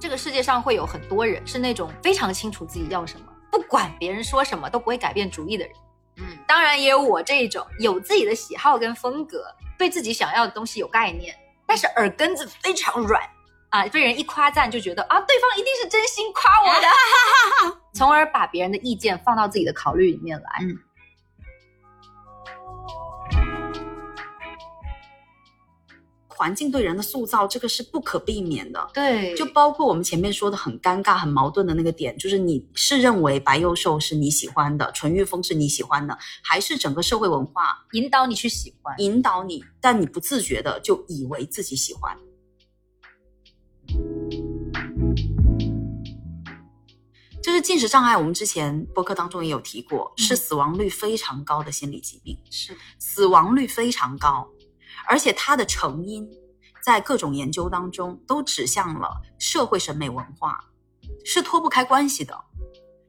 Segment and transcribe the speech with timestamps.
[0.00, 5.74] 这个世界上会有很多人是那种非常清楚自己要什么，不管别人说什么都不会改变主意的人。
[6.16, 9.44] 嗯，当然也有我这种有自己的喜好跟风格，
[9.78, 11.34] 对自己想要的东西有概念，
[11.66, 13.22] 但是耳根子非常软
[13.74, 16.86] 啊，被人一夸赞就觉得啊，对方一定是真心夸我的，
[17.92, 20.48] 从而把别人的意见放到自己的考虑里面来。
[20.60, 20.78] 嗯
[26.36, 28.90] 环境对人的塑造，这个是不可避免的。
[28.92, 38.92] 对，就包括我们前面说的很尴尬、很矛盾的那个点，就是你是认为白幼瘦是你喜欢的，纯欲风是你喜欢的，还是整个社会文化引导你去喜欢。
[38.98, 42.18] 引导你，但你不自觉的就以为自己喜欢？
[47.42, 54.48] 就是进食障碍，我们之前播客当中也有提过，是死亡率非常高的心理疾病，是死亡率非常高，
[55.06, 56.26] 而且它的成因
[56.82, 60.58] 在各种研究当中都指向了社会审美文化，
[61.22, 62.34] 是脱不开关系的。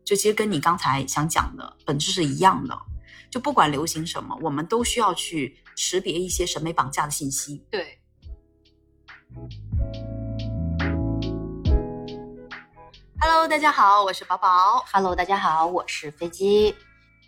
[0.03, 2.77] 就其实跟你刚才想讲的本质是一样的，
[3.31, 7.64] 就不管流行什么，我们都需要去识别一些审美绑架的信息。
[7.72, 7.99] 对。
[13.28, 14.86] Hello，大家好，我是宝宝。
[14.94, 16.76] Hello，大家好，我是飞机。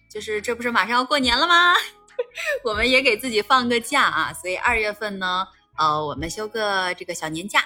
[0.07, 1.73] 就是这不是马上要过年了吗？
[2.63, 7.65] 我们也给自己放个假啊，所以二月份呢，呃，我们休个这个小年假。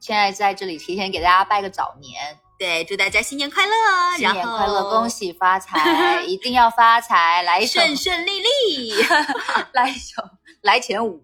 [0.00, 3.72] 现在在这里提前给大家拜个早年，对，祝大家新年快乐，
[4.18, 8.94] 新年快乐，恭喜发财， 一定要发财，来一首，顺顺利利。
[9.72, 10.20] 来一首，
[10.62, 11.22] 来前五。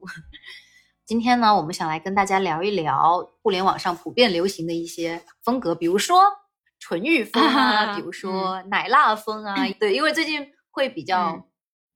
[1.11, 6.23] 今天呢，我们想来跟大家聊一聊互联网上普遍流行的一些风格，比如说
[6.79, 9.57] 纯欲风啊， 比如说奶辣风啊。
[9.81, 11.43] 对，因为最近会比较嗯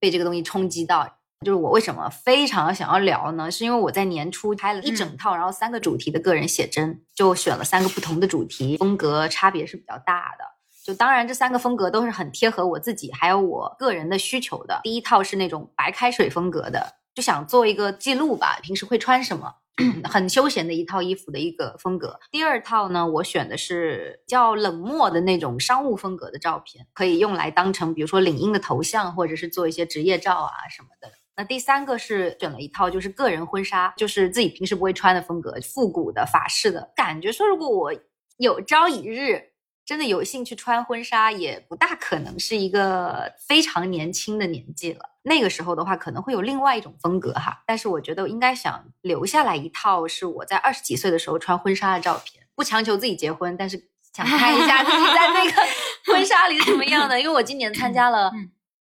[0.00, 1.08] 被这个东西冲击到。
[1.46, 3.48] 就是我为什么非常想要聊呢？
[3.48, 10.44] 是因为我在年初拍了一整套，然后三个主题的个人写真，就选了三个不同的主题，风格差别是比较大的。
[10.84, 14.80] 就当然，这三个风格都是很贴合我自己还有我个人的需求的。
[14.82, 19.54] 第一套是那种白开水风格的，就想做一个记录吧，平时会穿什么，
[20.04, 22.18] 很休闲的一套衣服的一个风格。
[22.30, 31.08] 第二套呢，我选的是较冷漠的那种商务风格的照片，可以用来当成比如说领英的头像，或者是做一些职业照啊什么的。
[31.36, 37.32] 那第三个是选了一套就是个人婚纱，就是自己平时不会穿的风格，复古的法式的感觉。
[37.32, 37.92] 说如果我
[38.38, 39.42] 有朝一日
[39.84, 45.10] 真的有兴趣穿婚纱，也不大可能是一个非常年轻的年纪了。
[45.22, 47.62] 那个时候的话，可能会有另外一种风格哈。
[47.66, 55.62] 但是我觉得应该想留下来一套是我在二十几岁的时候穿婚纱的照片，不强求自己结婚，但是想看一下自己在那个
[56.12, 57.20] 婚纱里是什么样的。
[57.20, 58.30] 因为我今年参加了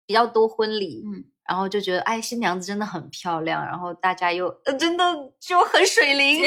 [0.09, 5.03] 比较多婚礼，嗯然后就觉得哎，新娘子真的很漂亮，然后大家又呃真的
[5.39, 6.43] 就很水灵。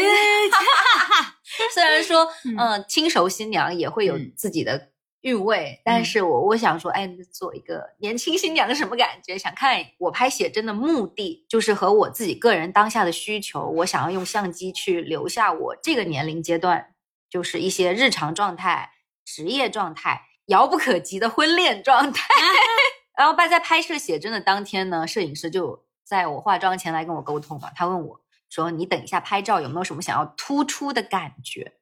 [1.72, 4.88] 虽然说， 嗯嗯、轻熟新娘也会有嗯自己的
[5.20, 9.38] 韵味，但是我我想说，哎，做一个年轻新娘是什么感觉？
[9.38, 16.94] 想看我拍写真的目的，就是和我自己个人当下的需求，我想要用相机去留下我这个年龄阶段，
[17.30, 18.90] 就是一些日常状态、
[19.24, 22.28] 职业状态、遥不可及的婚恋状态。
[23.16, 31.74] 然后在在拍摄写真的当天呢，摄影师就在我化妆前来跟我沟通嘛，他问我说：“你等一下拍照有没有什么想要突出的感觉？”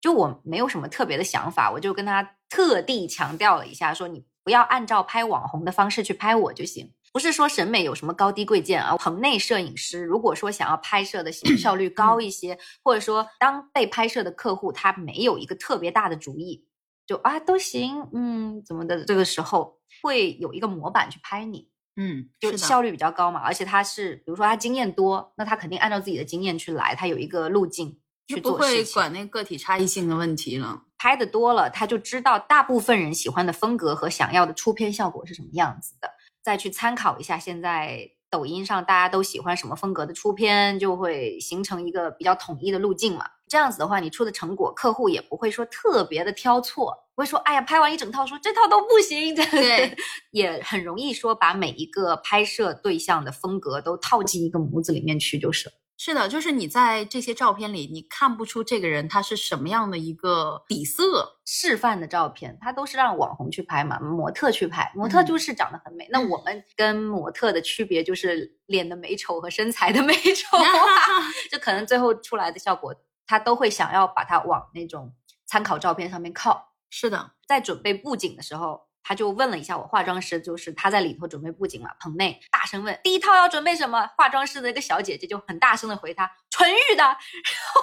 [0.00, 8.96] 就我没有什么特别的想法，我就跟他特地强调了一下，说你不要按照拍网红的方式去拍我就行，不是说审美有什么高低贵贱啊。
[8.96, 16.64] 棚内摄影师如果说想要拍摄的 效率高一些，或者说当被拍摄的客户他没有一个特别大的主意，
[17.06, 21.68] 就啊都行，嗯怎么的，这个时候会有一个模板去拍你。
[21.98, 28.92] 嗯，就是效率比较高嘛，而且他是，比如说他经验多，那他肯定按照自己的经验去来，他有一个路径去就不会做事情。
[28.92, 30.82] 管那个体差异性的问题了。
[30.98, 36.10] 拍的多了，他就知道大部分人喜欢的风格和想要的出片效果是什么样子的，
[36.42, 43.26] 再去参考一下现在抖音上大家都喜欢什么风格的出片，就会形成一个比较统一的路径嘛。
[43.48, 49.96] 这样子的话，你出的成果，客户也不会说特别的挑错，不会说哎呀拍完一整套说这套都不行，对，
[50.32, 55.74] 也很容易说把每一个拍摄对象的风格都套进一个模子里面去就是了。
[55.98, 61.32] 是的，就是你在这些照片里，你看不出这个人他是什么样的一个底色。
[61.48, 66.06] 示范的照片，他都是让网红去拍嘛，模特去拍，模特嗯就是长得很美。
[66.10, 70.58] 那我们跟模特的区别就是脸的美丑和身材的美丑，
[71.50, 72.92] 就可能最后出来的效果，
[73.26, 75.14] 他都会想要把它往那种
[75.46, 76.72] 参考照片上面靠。
[76.90, 87.16] 是的，在准备布景的时候，他就问了一下我化妆师，就是他在里头准备布景嘛，棚内大声问第一套要准备什么，化妆师的一个小姐姐就很大声的回他纯欲的，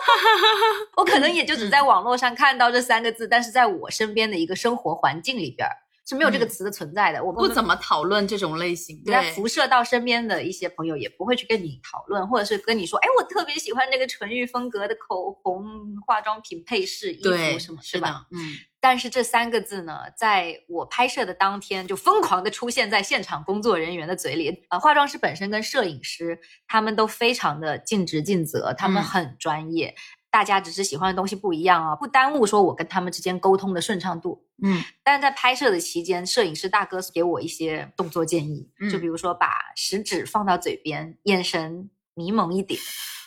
[0.98, 5.66] 我可能也就只在网络上看到这三个字，但是在我身边的一个生活环境里边
[6.06, 15.64] 是没有这个词的存在的，我不怎么讨论这种类型，对，辐射到身边的一些朋友也不会去跟你讨论，或者是跟你说，哎，我特别喜欢那个纯欲风格的口红、
[16.06, 18.28] 化妆品、配饰、衣服什么，是吧？
[18.32, 18.40] 嗯。
[18.82, 24.66] 但是这三个字呢，在我拍摄的当天就疯狂的出现在现场工作人员的嘴里。
[24.70, 29.96] 呃，化妆师本身跟摄影师他们都非常的尽职尽责，他们很专业。
[30.34, 34.44] 大家只是喜欢的东西不一样啊，不耽误说我跟他们之间沟通的顺畅度。
[34.64, 42.80] 嗯，但是在拍摄的期间，摄影师大哥给我一些动作建议，就比如说把食指放到嘴边，眼神迷蒙一点，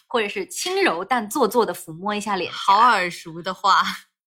[0.08, 3.84] 或者是轻柔但做作的抚摸一下脸好耳熟的话。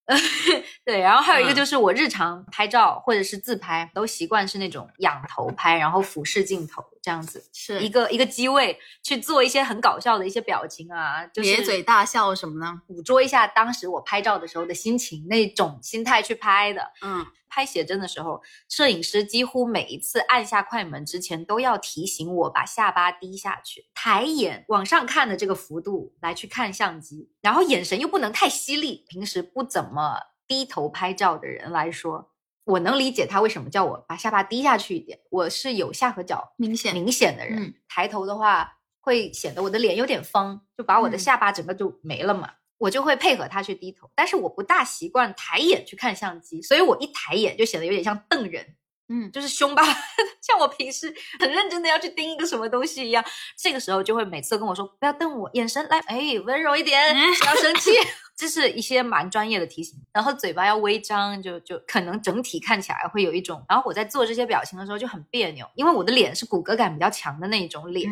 [0.84, 12.82] 对，然后还有一个就是我日常拍照或者是自拍都习惯是那种仰头拍，然后俯视镜头这样子，是一个一个机位去做一些很搞笑的一些表情啊，就是咧嘴大笑什么呢？
[12.88, 16.92] 捕捉一下当时我拍照的时候的心情，那种心态去拍的。
[17.02, 29.04] 嗯，拍写真的时候，摄影师几乎每一次按下快门之前都要提醒我把下巴低下去，抬眼往上看的这个幅度来去看相机，然后眼神又不能太犀利。
[29.10, 30.18] 平时不怎么
[30.48, 32.32] 低头拍照的人来说，
[32.66, 35.20] 我能理解他为什么叫我把下巴低下去一点。
[35.30, 42.54] 我是有下颌角明显明显的人，抬头的话会显得我的脸有点方，就把我的下巴整个就没了嘛。
[42.80, 48.66] 我就会配合他去低头，但是我不大习惯抬眼去看相机，所以我一抬眼就显得有点像瞪人，
[49.10, 49.94] 嗯，就是凶巴巴，
[50.42, 53.24] 像我平时很认真的要去盯一个什么东西一样。
[53.58, 57.92] 这个时候就会每次跟我说不要瞪我，眼神来，哎，温柔一点，不要生气，
[58.38, 60.00] 这是一些蛮专业的提醒。
[60.14, 63.62] 然后嘴巴要微张，就就可能整体看起来会有一种。
[63.68, 68.10] 然后我在做这些表情的时候就很别扭，因为我的脸是骨骼感比较强的那一种脸，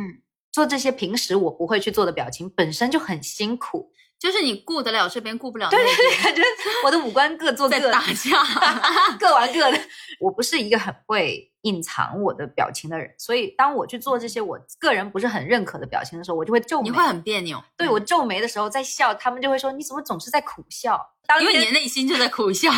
[0.52, 3.94] 做这些平时我不会去做的表情本身就很辛苦。
[4.20, 5.96] 就是你顾得了这边，顾不了那边。
[5.96, 6.42] 对对对，感觉
[6.84, 8.44] 我的五官各做 各打架，
[9.20, 9.80] 各玩各的。
[10.20, 16.90] 我不是一个很会隐藏我的表情的人，所以当我去做这些我个人不是很认可的表情的时候，我就会皱眉。
[16.90, 17.64] 你会很别扭。
[17.78, 21.00] 对我皱眉的时候在笑，他们就会说你怎么总是在苦笑？
[21.40, 22.72] 因为你的内心就在苦笑。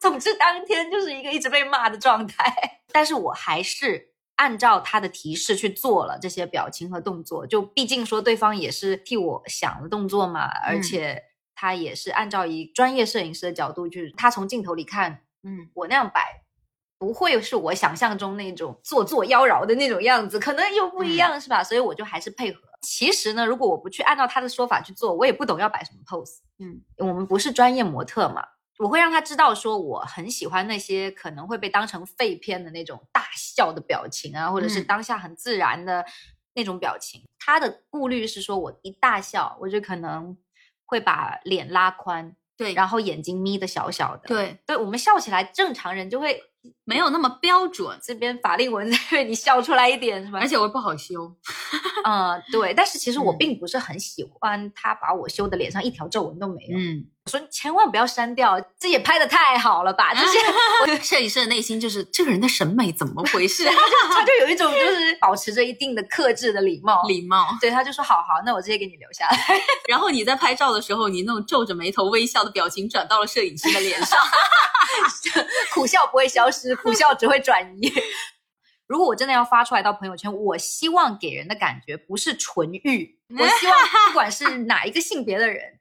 [0.00, 2.52] 总之当天就是一个一直被骂的状态，
[2.90, 4.09] 但是我还是。
[4.40, 11.22] 按照他的提示去做了这些表情和动作，就毕竟说对方也是替我想的动作嘛，而且
[11.54, 16.42] 他也是按照一专业摄影师的角度，就是他从镜头里看，嗯，我那样摆
[16.98, 21.62] 不会是我想象中那种做作妖娆的那种样子，可能又不一样，是吧？
[21.62, 22.62] 所以我就还是配合。
[22.80, 26.38] 其实呢，如果我不去按照他的说法去做，我也不懂要摆什么 pose。
[26.58, 28.42] 嗯，我们不是专业模特嘛。
[28.80, 36.04] 我会让他知道，说我很喜欢那些可能会被当成废片的那种大笑的表情啊，或者是当下很自然的
[36.54, 37.22] 那种表情。
[37.38, 40.36] 他的顾虑是说，我一大笑，我就可能
[40.86, 46.42] 会把脸拉宽，对，然后眼睛眯的小小的，对，对我们笑起来，正常人就会。
[46.84, 50.38] 没有那么标准，这边法令纹在 为你笑出来一点是吧？
[50.40, 51.34] 而且我不好修，
[52.04, 52.74] 嗯，对。
[52.74, 56.76] 但是其实我并不是很喜欢他把我修的脸上一条皱纹都没有。
[56.76, 60.12] 嗯，我说你千万不要删掉，这也拍的太好了吧？
[60.14, 63.64] 这些 摄影师的内心就是这个人的审美怎么回事？
[64.10, 67.46] 他就有一种就是保持着一定的克制的礼貌，礼貌。
[67.60, 69.60] 对，他就说好好，那我直接给你留下来。
[69.88, 74.18] 然后你在拍照的时候，你那种皱着眉头微笑的表情转到了摄影师的脸上。
[75.72, 77.92] 苦笑不会消失，苦笑只会转移。
[78.86, 83.76] 如果我真的要发出来到朋友圈，我希望给人的感觉不是纯欲，我希望
[84.08, 85.78] 不管是哪一个性别的人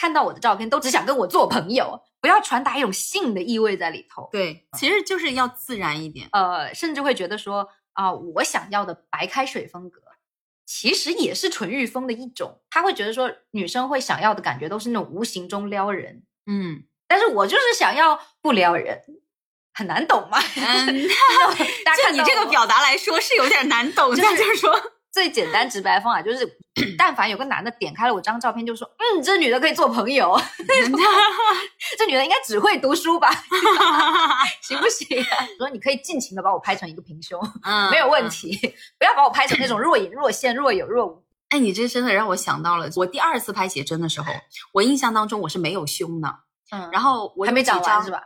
[0.00, 4.30] 看到我的照片，都只想跟我做朋友，不要传达一种性的意味在里头。
[4.32, 6.26] 对，其实就是要自然一点。
[6.32, 10.00] 呃，甚至会觉得说啊，我想要的白开水风格，
[10.64, 12.62] 其实也是纯欲风的一种。
[12.70, 16.22] 他会觉得说，女生会想要的感觉都是那种无形中撩人。
[16.46, 16.84] 嗯。
[17.06, 19.02] 但是我就是想要不撩人，
[19.74, 20.38] 很难懂吗。
[20.38, 24.16] 嗯， 就你这个表达来说是有点难懂。
[24.16, 24.72] 就是说，
[25.12, 26.58] 最简单直白的方法就是，
[26.96, 30.40] 但凡有个男的点开了我张照片，就说：“嗯，这女的可以做朋友。
[31.98, 33.28] 这女的应该只会读书吧？
[34.62, 35.06] 行不行？”
[35.58, 38.56] 说你可以尽情的把我拍成一个平胸，嗯没有问题。
[38.98, 41.24] 不要把我拍成那种若隐若现、若有若无。
[41.48, 44.32] 哎，你这真的让我想到了，我第二次拍写真的时候，
[44.72, 46.32] 我印象当中我是没有胸的。
[46.70, 48.22] 嗯，然后我还没长完是吧？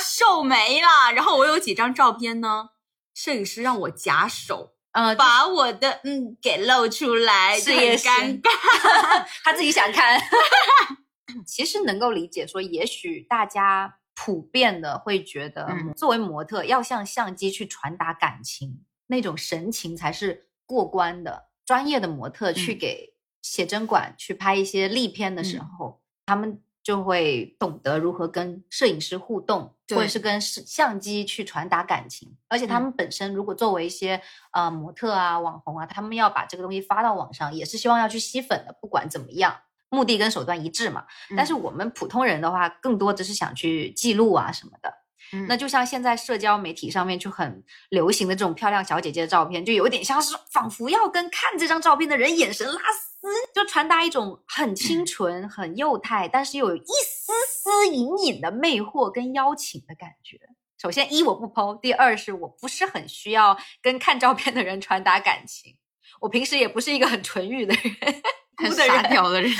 [0.00, 1.12] 瘦没了。
[1.12, 2.68] 然后我有几张照片呢？
[3.14, 8.50] 摄影师让我假手，嗯，把我的嗯给露出来，是也尴尬。
[9.44, 10.20] 他自己想看。
[11.46, 21.48] 其实能够理解，说也许大家普遍的会觉得，嗯作为模特要向相机去传达感情，那种神情才是过关的。
[21.66, 32.36] 专业的模特去嗯给写真馆去拍一些立片的时嗯候，他们就会懂得如何跟摄影师互动，或者是跟摄相机去传达感情。
[32.46, 34.20] 而且他嗯们本身如果作为一些
[34.52, 38.76] 呃模特啊、网红啊，他们要把这个东西发到网上，也是希望要去吸粉的。
[38.82, 39.56] 不管怎么样，
[39.88, 41.06] 目的跟手段一致嘛。
[41.34, 44.92] 但是嗯我们普通人的话，更多只是想去记录啊什么的。
[45.34, 60.38] 嗯那就像现在社交媒体上面就很流行的这种漂亮小姐姐的照片，就有点像是仿佛要跟看这张照片的人眼神拉丝，就传达一种很清纯、很幼态，但是又有一丝丝隐隐的魅惑跟邀请的感觉。
[60.80, 65.76] 首先，一我不剖；第二是我不是很需要跟看照片的人传达感情。
[66.20, 68.22] 我平时也不是一个很纯欲的人，
[68.56, 69.50] 很傻哭的人，屌的人，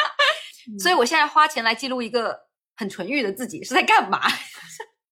[0.78, 2.38] 所以我现在花钱来记录一个
[2.76, 4.20] 很纯欲的自己是在干嘛？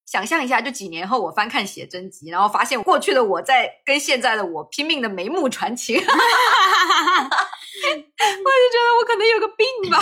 [0.09, 6.09] 想象一下，就几年后我翻看写真集，然后发现过去的我在跟现在的我拼命的眉目传情， 我就觉
[8.79, 9.99] 得我可能有个病吧。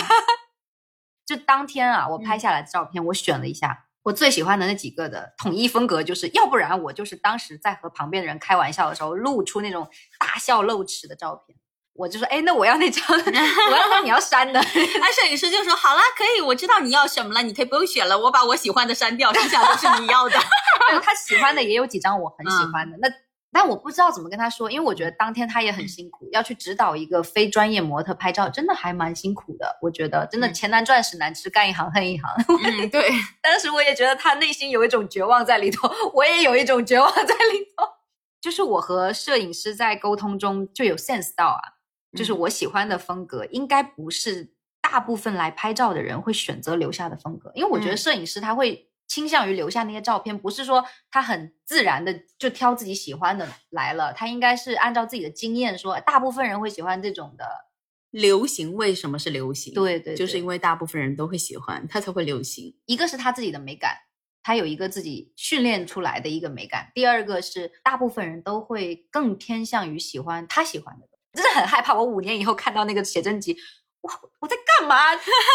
[1.27, 11.57] 就当天啊，我拍下来的照片，我选了一下我最喜欢的那几个的统一风格，就是要不然我就是当时在和旁边的人开玩笑的时候露出那种大笑露齿的照片。
[11.97, 14.59] 我就说，哎，那我要那张， 我要说你要删的。
[14.99, 20.37] 那，摄影师就说好啦，可以，我知道你要什么了，你可以不用选了，我把我喜欢的删掉，剩下都是你要的。
[21.03, 23.09] 他喜欢的也有几张我很喜欢的，那
[23.51, 29.77] 但我不知道怎么跟他说，因为我觉得当天他也很辛苦，要去指导一个非专业模特拍照，真的还蛮辛苦的。
[29.81, 32.29] 我觉得真的嗯钱难赚，屎难吃，干一行恨一行。
[32.63, 33.09] 嗯，对，
[33.41, 37.87] 当时我也觉得他内心有一种绝望在里头，我也有一种绝望在里头。
[38.39, 41.59] 就是我和摄影师在沟通中就有 sense 到啊，
[42.17, 57.45] 就是嗯我喜欢的风格应该不是大部分来拍照的人会选择留下的风格，因为我觉得嗯摄影师他会倾向于留下那些照片，不是说他很自然的就挑自己喜欢的来了，他应该是按照自己的经验说，大部分人会喜欢这种的。
[58.09, 59.73] 流行为什么是流行？
[59.73, 62.73] 对对，对就是因为大部分人都会喜欢，它才会流行。
[62.85, 63.97] 一个是他自己的美感，
[64.41, 71.07] 他有一个自己训练出来的一个美感；第二个是大部分人都会更偏向于喜欢他喜欢的。
[71.37, 73.55] 真的很害怕，我五年以后看到那个写真集，
[74.01, 74.97] 我，我在干嘛？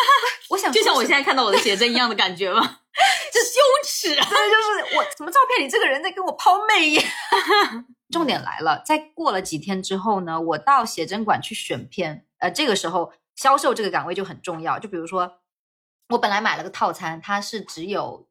[0.48, 2.78] 我想就像我现在看到我的写真一样的感觉吗？
[3.32, 4.24] 这 羞耻啊！
[4.24, 7.04] 就是我怎么照片里这个人在跟我抛媚眼。
[8.12, 14.78] 重点来了，在过了几天之后呢，我到写真馆去选片，呃，这个时候销售这个岗位就很重要。
[14.78, 15.38] 就比如说，
[16.10, 18.28] 我本来买了个套餐，它是只有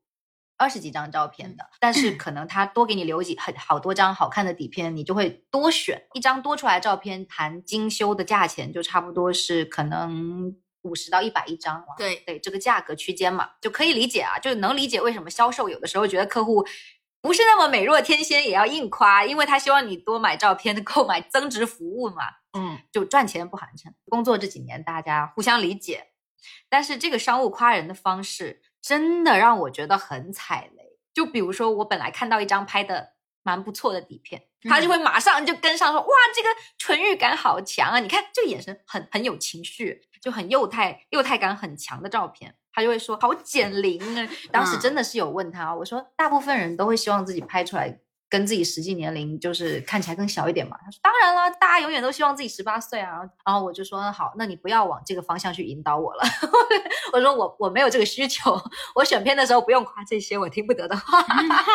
[0.62, 11.88] 二十几张照片的，但是可能他多给你留几很好多张好看的底片，你就会多选一张多出来照片，谈精修的价钱就差不多是可能五十到一百一张了。
[11.98, 16.64] 对，对这个价格区间嘛，就可以理解啊，就是能理解为什么销售有的时候觉得客户
[17.22, 22.24] 不是那么美若天仙也要硬夸，因为他希望你多买照片，购买增值服务嘛，
[22.58, 23.92] 嗯，就赚钱不寒碜。
[24.10, 26.08] 工作这几年大家互相理解，
[26.70, 30.98] 但是这个商务夸人的方式真的让我觉得很踩雷。
[31.14, 38.00] 就比如说我本来看到一张拍的蛮不错的底片，他就会马上就跟上说：“哇，这个纯欲感好强啊！
[38.00, 48.00] 你看这个眼神很很有情绪，就很幼态，幼态感很强的照片。”他就会说：“好减龄啊！”当时真的是有问他，我说：“大部分人都会希望自己拍出来
[48.32, 56.24] 跟自己实际年龄就是看起来更小一点嘛。”他说：“当然了，大家永远都希望自己十八岁啊。”然后然后我就说：“好，那你不要往这个方向去引导我了。
[57.14, 58.58] ”我说我：“我没有这个需求，
[58.96, 61.24] 我选片的时候不用夸这些我听不得的话。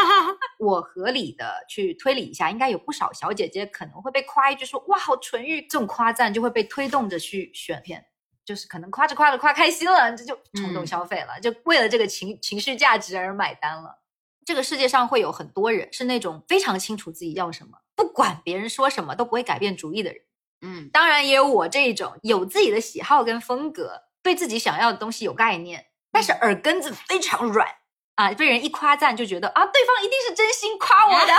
[0.58, 8.02] ”我合理的去推理一下，应该有不少小姐姐可能会被夸一句说哇好纯欲，这种夸赞就会被推动着去选片，
[8.46, 13.98] 就是可能夸着夸着夸开心了，这就冲动嗯消费了，就为了这个情情绪价值而买单了。
[14.46, 20.22] 这个世界上会有很多人是那种非常清楚自己要什么，不管别人说什么都不会改变主意的人。
[20.62, 27.68] 嗯，当然也有我这种有自己的喜好跟风格，对自己想要的东西有概念，但是耳根子非常软
[28.14, 31.32] 啊，被人一夸赞就觉得啊，对方一定是真心夸我的，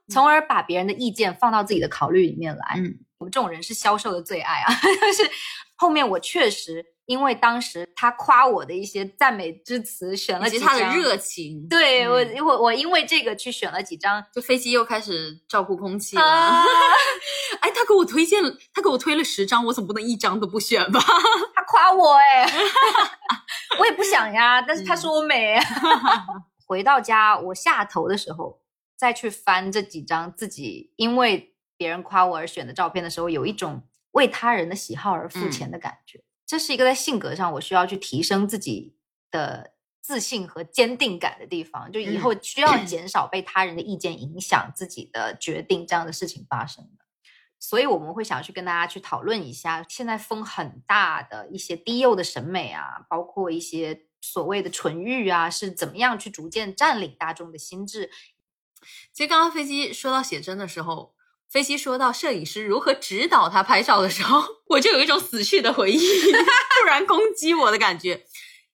[0.08, 2.74] 从而把别人的意见放到自己的考虑里面来。
[2.78, 5.30] 嗯，我们这种人是销售的最爱啊， 但是
[5.76, 10.80] 后面我确实因为当时他夸我的一些赞美之词，选了以及他的。
[10.92, 16.22] 热情，对我嗯，我我因为这个去选了几张就飞机又开始照顾空气了。
[16.22, 16.64] 啊，
[17.60, 21.00] 哎，他给我推荐了，他给我推了十张，我总不能一张都不选吧？
[21.54, 22.44] 他夸我哎、
[23.78, 25.58] 我也不想呀，但是他说我美。
[26.66, 28.60] 回到家，我下头的时候，
[28.96, 33.82] 再去翻这几张自己因为别人夸我而选的照片的时候，有一种
[34.12, 36.20] 为他人的喜好而付钱的感觉。
[36.46, 38.94] 这是一个在性格上我需要去提升自己
[39.30, 47.04] 的自信和坚定感的地方，就以后需要减少被他人的意见影响自己的决定这样的事情发生的。
[47.58, 58.10] 所以我们会想去跟大家去讨论一下，现在风很大的一些低幼的审美啊，包括一些所谓的纯欲啊，是怎么样去逐渐占领大众的心智。
[59.12, 61.15] 其实刚刚飞机说到写真的时候，
[61.50, 65.98] 飞机说到摄影师如何指导他拍照的时候，我就有一种死去的回忆
[66.30, 68.24] 突然攻击我的感觉。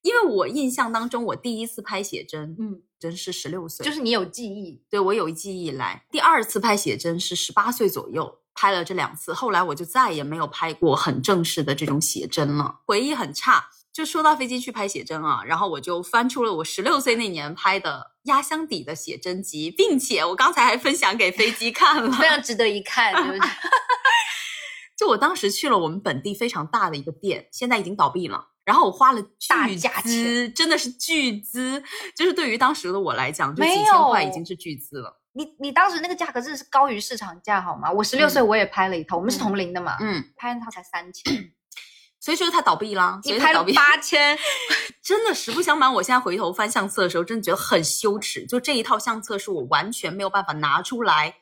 [0.03, 13.67] 因为我印象当中，我第一次拍写真，嗯，真是十六岁，就是你有记忆，对我有记忆以来，第二次拍写真是十八岁左右拍了这两次，后来我就再也没有拍过很正式的这种写真了，回忆很差。
[13.93, 23.41] 就说到飞机去拍写真啊，然后我就翻出了我十六岁那年拍的压箱底的写真集，并且我刚才还分享给飞机看了， 非常值得一看，对不对？
[24.97, 28.49] 就我当时去了我们本地非常大的一个店，现在已经倒闭了。
[28.65, 31.83] 然后我花了巨资，真的是巨资，
[32.17, 35.21] 就是对于当时的我来讲，就几千块已经是巨资了。
[35.33, 37.91] 你你当时那个价格真的是高于市场价，好吗？
[37.91, 41.53] 我十六岁我也拍了一套，我们是同龄的嘛，嗯，拍那套才三千，
[42.23, 44.39] 所以说它倒闭了，你拍了八千，
[45.03, 48.47] 真的实不相瞒，我现在回头翻相册的时候，真的觉得很羞耻。
[48.47, 51.39] 就这一套相册是我完全没有办法拿出来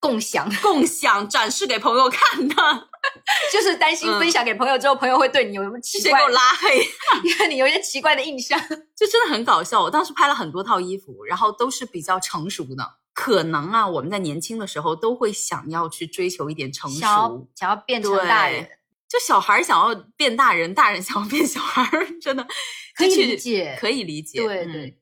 [0.00, 2.54] 共享、 共享展示给朋友看的。
[3.52, 6.78] 就是担心分享给朋友之后，朋友会对你有什么奇怪，给我拉黑，
[7.22, 8.58] 因为你有一些奇怪的印象，
[8.96, 9.82] 就真的很搞笑。
[9.82, 12.94] 我当时拍了很多套衣服，然后都是比较成熟的。
[13.12, 18.66] 可能啊，我们在年轻的时候都会想要去追求一点成熟，想要变成大人。
[19.08, 21.88] 就小孩想要变大人，大人想要变小孩，
[22.20, 22.46] 真的
[22.96, 24.40] 可以理解，可以理解。
[24.40, 24.98] 对对。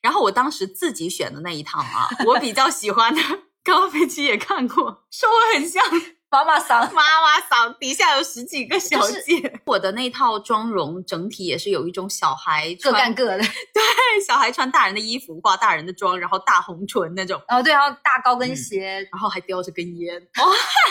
[0.00, 3.20] 然后我当时自己选的那一套啊，我比较喜欢的，
[3.62, 5.84] 高飞机也看过，说我很像。
[6.32, 9.60] 妈妈桑，妈妈桑底下有十几个小姐。
[9.66, 13.82] 我的那套妆容整体也是有一种小孩各干各的，对，
[14.26, 17.38] 小孩穿大人的衣服，化大人的妆，然后大红唇那种。
[17.48, 20.14] 哦，对，然后大高跟鞋，然后还叼着根烟。
[20.38, 20.81] 哇，啊，怎么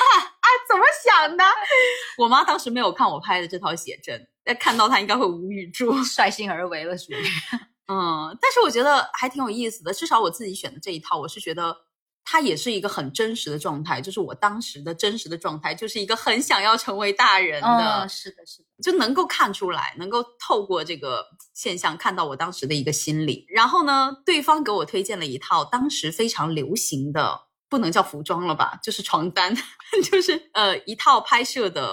[1.04, 1.44] 想的？
[2.18, 7.24] 我妈当时没有看我拍的这套写真，但看到她应该会无语住， 率性而为了，属于。
[7.88, 11.76] 嗯，但是我觉得还挺有意思的，至少我自己选的这一套，我是觉得。
[12.24, 21.26] 它也是一个很真实的状态，就是我当时的真实的状态，就是一个很想要成为大人的，是的，是的，就能够看出来，能够透过这个
[21.56, 23.44] 现象看到我当时的一个心理。
[23.50, 27.42] 然后呢，对方给我推荐了一套当时非常流行的，
[27.72, 29.56] 不能叫服装了吧，就是床单，
[30.12, 31.90] 就是呃一套拍摄的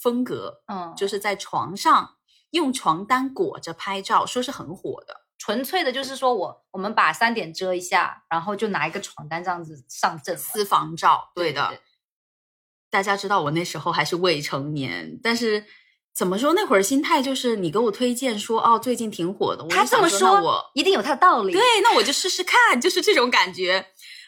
[0.00, 2.16] 风格，嗯，就是在床上
[2.50, 5.22] 用床单裹着拍照，说是很火的。
[5.38, 11.32] 纯粹的就是说我我们把三点遮一下，然后就拿一个床单这样子上阵私房照。
[11.34, 11.80] 对的，
[12.88, 15.66] 大家知道我那时候还是未成年，但是
[16.14, 21.52] 怎么说那会儿心态就是你给我推荐说哦最近挺火的，他这么说我一定有他的道理。
[21.52, 23.84] 对，那我就试试看，就是这种感觉。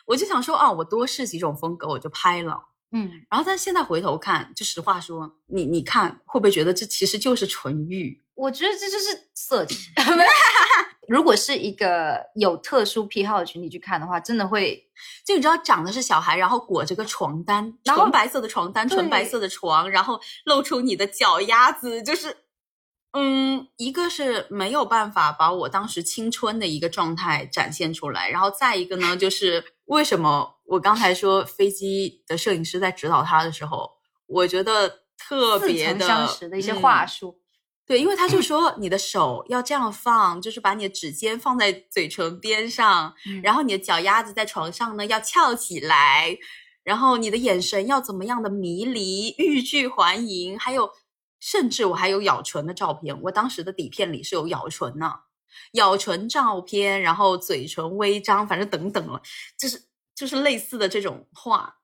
[0.06, 2.68] 我就想说哦，我多试几种风格，我就拍了。
[2.92, 8.22] 嗯，然后但现在回头看，就实话说，你你看会不会觉得这其实就是纯欲？
[8.34, 9.78] 我觉得这就是色情。
[11.06, 14.88] 如果是一个有特殊癖好的群体去看的话，真的会，
[15.26, 22.38] 就你知道长的是小孩，然后裹着个床单，纯白色的床单，纯白色的床，然后露出你的脚丫子，就是，
[23.12, 33.90] 嗯，一个是没有办法把我当时青春的一个状态展现出来，然后再一个呢，就是为什么我刚才说飞机的摄影师在指导他的时候，
[34.26, 37.40] 我觉得特别的相识的一些话术。
[37.86, 46.34] 对，因为他就说你的手要这样放，就是把你的指尖放在嘴唇边上，然后你的脚丫子在床上呢要翘起来，
[46.82, 50.90] 然后你的眼神要怎么样的迷离、欲拒还迎，还有
[51.38, 55.12] 甚至我还有咬唇的照片，我当时的底片里是有咬唇呢，
[55.72, 59.20] 咬唇照片，然后嘴唇微张，反正等等了，
[59.58, 59.82] 就是
[60.14, 61.76] 就是类似的这种话。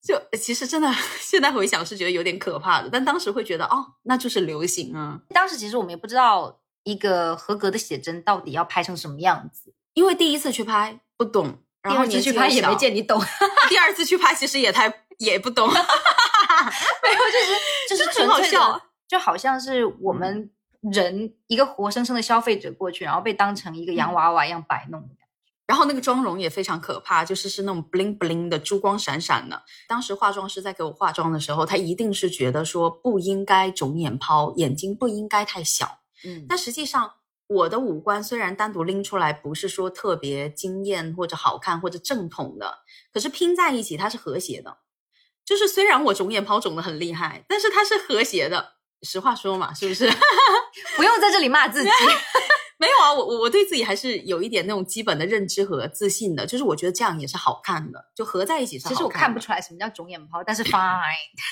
[0.00, 0.88] 就其实真的，
[1.20, 5.20] 现在回想是觉得有点可怕的，但当时会觉得哦，那就是流行啊。
[5.30, 13.20] 当时其实我们也不知道一个合格的写真到底要拍成什么样子，因为第一次去拍不懂，然后次去拍也没见你懂，
[13.68, 17.18] 第二次去拍其实也太也不懂， 没有
[17.88, 20.48] 就是就是很好笑，就好像是我们
[20.80, 25.08] 人一个活生生的消费者过去，然后被当成一个洋娃娃一样摆弄。
[25.66, 29.62] 然后那个妆容也非常可怕，就是是那种 bling bling 的珠光闪闪的。
[29.86, 35.98] 当时化妆师在给我化妆的时候，他一定是觉得说不应该肿眼泡，眼睛不应该太小。
[36.24, 37.12] 嗯，但实际上
[37.48, 42.78] 我的五官虽然单独拎出来不是说特别惊艳或者好看或者正统的，
[43.12, 44.78] 可是拼在一起它是和谐的。
[45.44, 48.77] 就是虽然我肿眼泡肿的很厉害，但是它是和谐的。
[49.02, 50.10] 实话说嘛，是不是？
[50.96, 51.90] 不用在这里骂自己。
[52.80, 58.94] 没有啊，我我我对自己还是有一点那种基本的认知和自信的，就是我觉得这样也是好看的，就合在一起是好看的。
[58.94, 61.02] 其实我看不出来什么叫肿眼泡，但是 fine，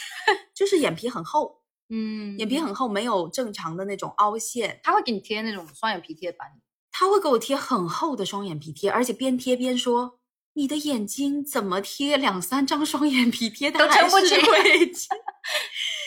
[0.54, 4.78] 就是眼皮很厚，嗯眼皮很厚，没有正常的那种凹陷。
[4.84, 6.44] 他会给你贴那种双眼皮贴吧，
[6.92, 10.20] 他会给我贴很厚的双眼皮贴，而且边贴边说
[10.54, 14.92] ：“你的眼睛怎么贴两三张双眼皮贴，它都撑不起会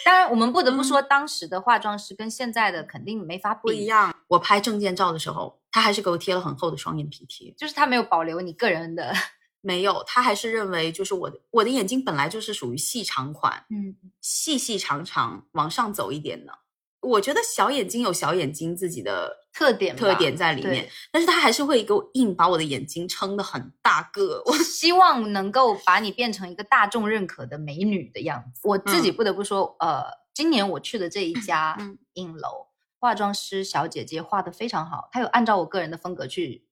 [0.06, 7.54] 当然，我们不得不嗯说，当时的化妆师跟现在的肯定没法比不一，样。”我拍证件照的时候，他还是给我贴了很厚的双眼皮贴。
[7.58, 9.14] 就是他没有保留你个人的，
[9.62, 16.54] 没有，他还是认为就是我的我的眼睛本来就是属于细长款，嗯，细细长长往上走一点的。
[17.02, 24.42] 我觉得小眼睛有小眼睛自己的特点特点在里面，但是他还是会给我硬把我的眼睛撑得很大个。
[24.46, 28.62] 我希望能够把你变成一个大众认可的美女的样子。
[28.64, 32.68] 我自己不得不说，呃，今年我去的这一家嗯影楼，
[33.00, 36.68] 化妆师小姐姐画的非常好，她有按照我个人的风格去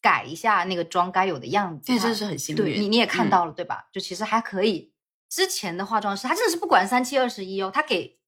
[0.00, 1.86] 改一下那个妆该有的样子。
[1.86, 2.80] 对这真是很幸运。
[2.80, 3.88] 你你也看嗯到了、对吧？
[3.92, 4.92] 就其实还可以。
[5.28, 8.18] 之前的化妆师，他真的是不管三七二十一哦，他给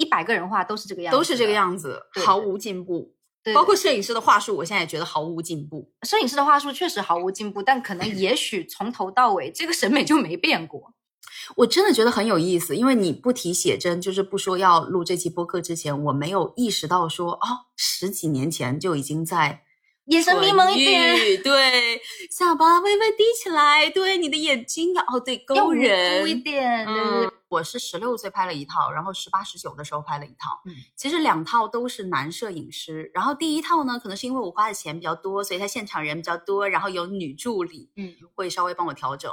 [0.00, 1.52] 一百个人画都是这个样子，都是这个。
[1.52, 3.14] 样子，毫无进步。
[3.42, 5.92] 对，包括摄影师的话术，我现在也觉得毫无进步。
[6.02, 10.94] 摄影师的话术确实毫无进步，但可能也许从头到尾这个审美就没变过。
[11.56, 17.40] 我真的觉得很有意思，因为你不提写真，就是不说要录这期播客之前，我没有意识到说，哦，
[17.76, 19.62] 十几年前就已经在
[20.06, 30.62] 眼神迷蒙一点， 对，下巴微微低起来，对，你的眼睛要哦，对，勾人辜一点，对对对嗯，我是十六岁拍了一套，然后十八、十九的时候拍了一套。
[30.64, 39.32] 嗯其实两套都是男摄影师，然后第一套呢，可能是因为我花的钱比较多，所以他现场人比较多，然后有女助理，嗯，会稍微帮我调整。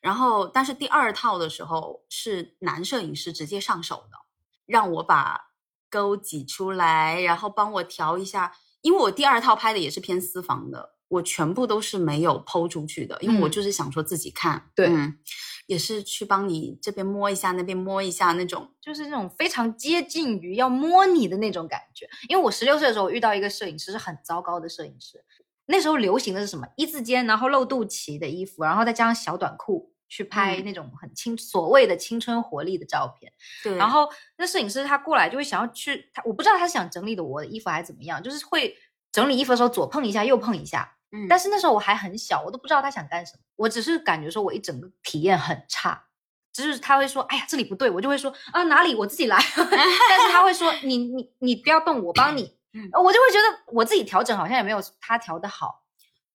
[0.00, 4.16] 然后，但是第二套的时候是男摄影师直接上手的，
[4.64, 5.48] 让我把
[5.90, 8.52] 沟挤出来，然后帮我调一下。
[8.82, 15.18] 因为我第二套拍的也是偏私房的，我全部都是没有剖出去的，因为我嗯就是想说自己看，对嗯，
[15.66, 18.70] 也是去帮你这边摸一下，那边摸一下那种。
[18.80, 22.08] 就是那种非常接近于要摸你的那种感觉。
[22.28, 25.24] 因为我十六岁的时候我遇到一个摄影师是很糟糕的摄影师，
[25.66, 29.92] 那时候流行的是什么一字肩，然后露肚脐的衣服，然后再加上小短裤。
[30.08, 33.32] 去拍嗯那种很青所谓的青春活力的照片，
[33.64, 38.76] 对，然后那摄影师他过来就会想要去，他我不知道他是想整理的我的衣服还是怎么样，就是会
[39.10, 46.04] 整理衣服的时候左碰一下右碰一下，嗯，但是那时候我还很小，我都不知道他想干什么，我只是感觉说我一整个体验很差。
[46.52, 48.94] 就是他会说，哎呀，这里不对，我就会说啊哪里？
[48.94, 52.88] 我自己来，但是他会说你你你不要动，我帮你，嗯。
[52.94, 55.82] 我就会觉得我自己调整好像也没有他调的好，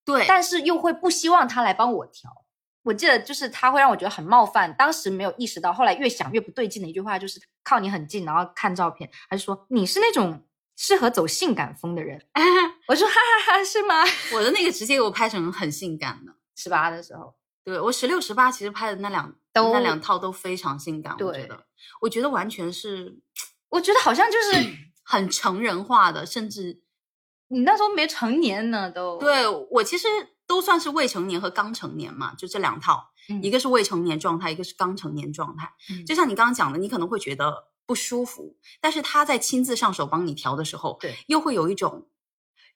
[0.06, 2.46] 对，但是又会不希望他来帮我调。
[2.84, 10.40] 我记得就是他会让我觉得很冒犯，当时没有意识到，后来越想越不对劲的一句话就是靠你很近，然后看照片，他就说你是那种
[10.84, 12.20] 适合走性感风的人。
[12.88, 14.04] 我说哈哈哈，是吗？
[14.34, 16.34] 我的那个直接给我拍成很性感的。
[16.56, 21.66] 十八的时候，对我十六、十八，其实拍的那两都那两套都非常性感，我觉得，
[22.02, 23.20] 我觉得完全是
[23.70, 24.74] 我觉得好像就是
[25.06, 26.82] 很成人化的，甚至
[27.50, 30.08] 你那时候没成年呢，都对我其实
[30.48, 35.72] 都算是未成年和刚成年嘛，就这两套，嗯一个是未成年状态，一个是刚成年状态。
[35.92, 42.08] 嗯就像你刚刚讲的，你可能会觉得不舒服，但是他在亲自上手帮你调的时候，对，又会有一种。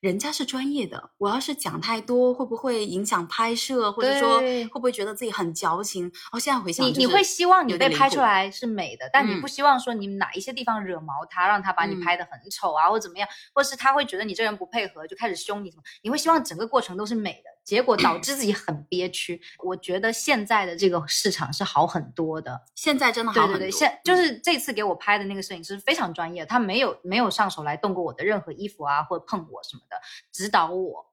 [0.01, 3.89] 人家是专业的，我要是讲太多，会不会影响拍摄？
[3.93, 6.12] 或者说对会不会觉得自己很矫情？
[6.34, 15.84] 哦，现在回想、你你会希望你被拍出来是美的，但你嗯不希望说你哪一些地方惹毛他，让他把你嗯拍的很丑啊，或怎么样，或是他会觉得你这人不配合，就开始凶你什么？
[16.04, 19.41] 你会希望整个过程都是美的，结果导致自己很憋屈。
[19.63, 23.58] 我觉得现在的这个市场是好很多的，现在真的好很多。
[23.58, 29.97] 对对对，现就嗯是这次给我拍的那个摄影师非常专业，他没有没有上手来动过我的任何衣服啊，或者碰我什么的，
[30.32, 31.12] 指导我。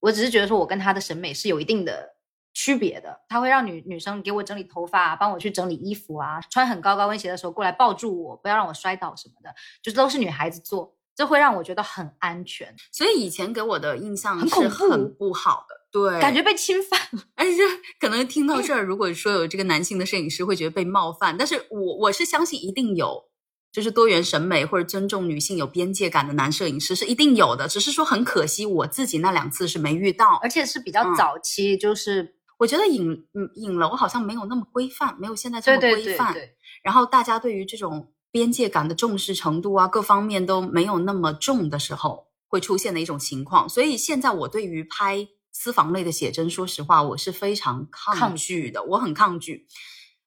[0.00, 2.16] 我只是觉得说我跟他的审美是有一定的
[2.54, 16.98] 区别的，他会让女女生给我整理头发啊，帮我去整理衣服啊，穿很高高跟鞋的时候过来抱住我，不要让我摔倒什么的，就是都是女孩子做，这会让我觉得很安全，所以以前给我的印象是很不好的，对，感觉被侵犯。
[17.34, 17.58] 而且
[18.00, 23.24] 可能听到这儿，如果说有这个男性的摄影师会觉得被冒犯，但是我我是相信一定有，
[23.70, 31.14] 就是多元审美或者尊重女性有边界感的男摄影师是一定有的，只是说很可惜我自己那两次是没遇到，而且是比较嗯。
[31.14, 43.68] 早期，就是我觉得影嗯影楼好像没有那么规范，没有现在这么规范，对对对，然后大家对于这种边界感的重视程度啊，各方面都没有那么重的时候，会出现的一种情况。
[43.68, 49.66] 所以现在我对于拍私房类的写真，说实话，我是非常抗抗拒的，我很抗拒。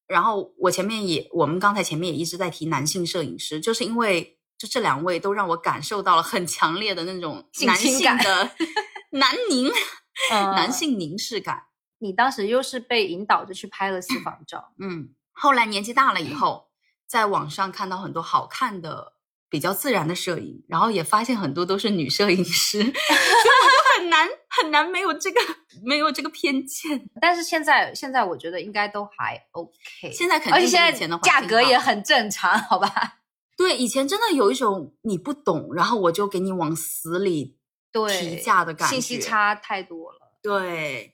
[0.08, 4.38] 然后我前面也，我们刚才前面也一直在提男性摄影师，就是因为。
[4.56, 8.52] 就这两位都让我感受到了很强烈的那种 男性的
[9.12, 9.68] 男凝、
[10.32, 11.64] 嗯男性凝视感。
[12.00, 16.70] 你当时又是被引导着去拍了私房照，嗯，后来年纪大了以后，
[17.14, 19.14] 在网上看到很多好看的、
[19.48, 25.40] 比较自然的摄影，然后也发现很多都是女摄影师， 所以我就很难很难没有这个
[25.84, 27.08] 没有这个偏见。
[27.22, 33.20] 但是现在现在我觉得应该都还 OK，现在肯定而且现在比以前的环价格也很正常，好吧？
[33.56, 37.60] 对，以前真的有一种你不懂，然后我就给你往死里
[37.92, 40.34] 对，提价的感觉，信息差太多了。
[40.42, 41.13] 对，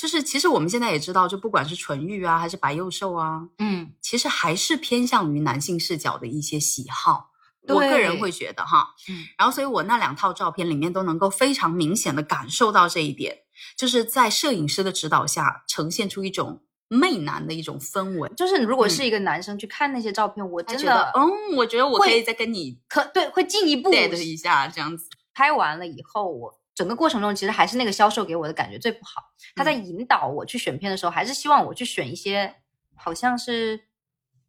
[0.00, 7.32] 就是其实我们现在也知道，就不管是纯欲啊，还是白幼瘦啊，嗯，其实还是偏向于男性视角的一些喜好。
[7.68, 13.40] 我个人会觉得哈，嗯，然后所以我那两套照片里面都能够非常明显的感受到这一点，
[13.76, 18.30] 就是在摄影师的指导下，呈现出一种媚男的一种氛围。
[18.34, 25.04] 就是如果嗯是一个男生去看那些照片，我真的，嗯，我觉得我可以再跟你可对会进一步 date 一下这样子。
[25.34, 29.22] 拍完了以后，我整个过程中其实还是那个销售给我的感觉最不好。
[29.54, 32.54] 他嗯在引导我去选片的时候，还是希望我去选一些
[32.96, 33.82] 好像是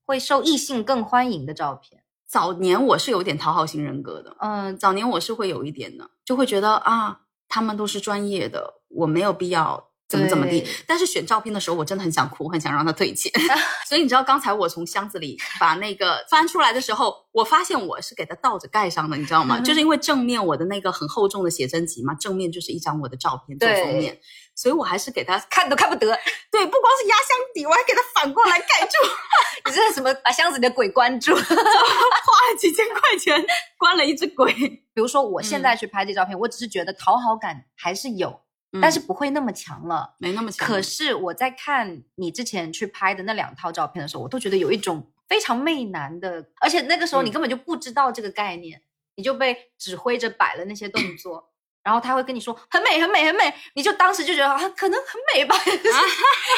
[0.05, 2.01] 会受异性更欢迎的照片。
[2.25, 10.67] 早年我是有点讨好型人格的，嗯，早年我是会有一点的，就会觉得啊，他们都是专业的，我没有必要怎么怎么地。
[10.85, 13.31] 但是选照片的时候，我真的很想哭，很想让他退钱。
[13.87, 19.57] 所以你知道，刚才我从箱子里把那个翻出来的时候，我发现我是给它倒着盖上的，你知道吗？
[19.59, 24.17] 嗯就是因为正面我的那个很厚重的写真集嘛，正面就是一张我的照片做对封面，
[24.55, 26.07] 所以我还是给他看都看不得，
[26.51, 28.97] 对，不光是压箱底，我还给他反过来盖住，
[29.65, 31.33] 你这是什么把箱子里的鬼关住？
[31.41, 33.43] 花了几千块钱
[33.77, 34.53] 关了一只鬼。
[34.93, 38.41] 比如说我现在去拍这照片，我只是觉得讨好感还是有，
[38.79, 40.15] 但是嗯不会那么强了。
[40.19, 48.81] 没那么强，可是我在看你之前去拍的那两套照片的时候，我都觉得有一种非常媚男的，而且那个时候你嗯根本就不知道这个概念，
[49.15, 51.49] 你就被指挥着摆了那些动作，
[51.83, 55.81] 然后他会跟你说很美很美很美，你就当时就觉得啊可能很美吧，就 是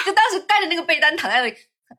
[0.05, 1.55] 就当时盖着那个被单躺在那里，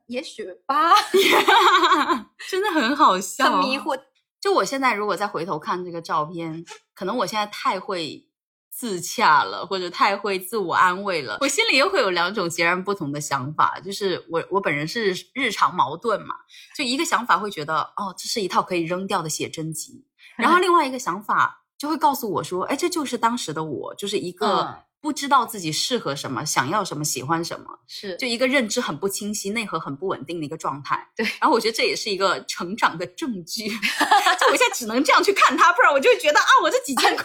[0.07, 0.93] 也许吧，
[2.49, 3.77] 真的很好笑，很迷。
[3.77, 3.99] 惑。
[4.41, 8.27] 就我现在如果再回头看这个照片，可能我现在太会
[8.77, 13.79] 自洽了，或者太会自我安慰了，我心里又会有两种截然不同的想法。
[13.79, 16.35] 就是我我本人是日常矛盾嘛，
[16.75, 20.03] 就一个想法会觉得哦，这是一套可以扔掉的写真集，
[20.35, 27.79] 然后另外一个想法就会告诉我说，哎，这就是当时的我，就是一个嗯不知道自己适合什么、想要什么、喜欢什么。
[27.87, 31.07] 是就一个认知很不清晰、内核很不稳定的一个状态。
[31.15, 33.69] 对然后我觉得这也是一个成长的证据。
[34.41, 37.23] 就我现在只能这样去看它，不然我就会觉得啊，我这几千块。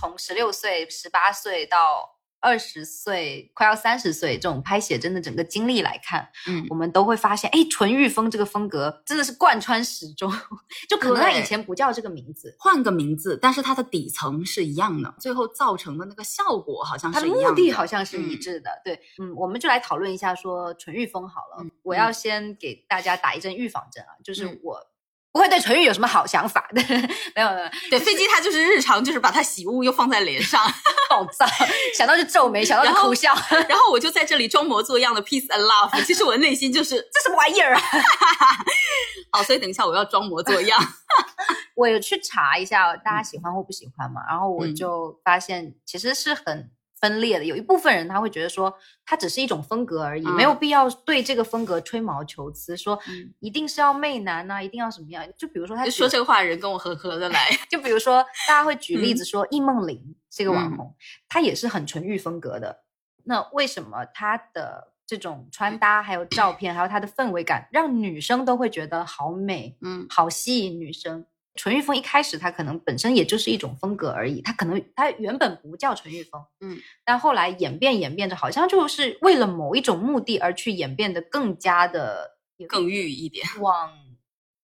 [0.00, 6.64] 从十六岁、十八岁到二十岁，快要三十岁这种拍写真的整个经历来看，嗯。
[6.70, 10.32] 我们都会发现，哎，纯欲风这个风格真的是贯穿始终，
[10.88, 18.40] 就可能他以前不叫这个名字，换个名字，但是它的底层是一样的，最后造成的那个效果好像它的是一样目的好像是一嗯。
[18.40, 18.70] 致的。
[18.82, 21.62] 对，嗯，我们就来讨论一下说纯欲风好了。
[21.62, 24.60] 嗯我要先给大家打一针预防针啊，就是嗯。
[24.62, 24.80] 我
[25.32, 26.82] 不会对纯欲有什么好想法的，
[27.36, 30.60] 没有没有，对，飞机它就是日常，就是把它洗物又放在脸上，
[31.08, 31.46] 暴躁，
[31.96, 33.32] 想到就皱眉，想到就然后哭笑，
[33.68, 37.80] 然后我就在这里装模作样的 peace and love，其实我内心就是这什么玩意儿啊？
[39.32, 40.80] 好，所以等一下我要装模作样。
[41.76, 47.44] 我有去查一下大家喜欢或不喜欢嘛，然后我嗯就发现其实是很分裂的。
[47.44, 48.72] 有一部分人他会觉得说，
[49.04, 55.26] 它只是一种风格而已，嗯没有必要对这个风格吹毛求疵，说嗯一定是要媚男呐、一定要什么样。
[55.36, 57.48] 就比如说他举说这个话的人跟我合合得来。
[57.70, 60.96] 就比如说大家会举例嗯子说，易梦玲这个网嗯红，
[61.28, 62.84] 她也是很纯欲风格的。
[63.24, 71.26] 那为什么她的这种穿搭，还有照片，还有她的氛围感，让女生都会觉得好美，嗯好吸引女生。
[71.54, 83.92] 纯欲风一开始它可能本身也就是一种风格而已，它可能它原本不叫纯欲风，嗯，但后来演变演变着，好像就是为了某一种目的而去演变得更加的更欲一点，往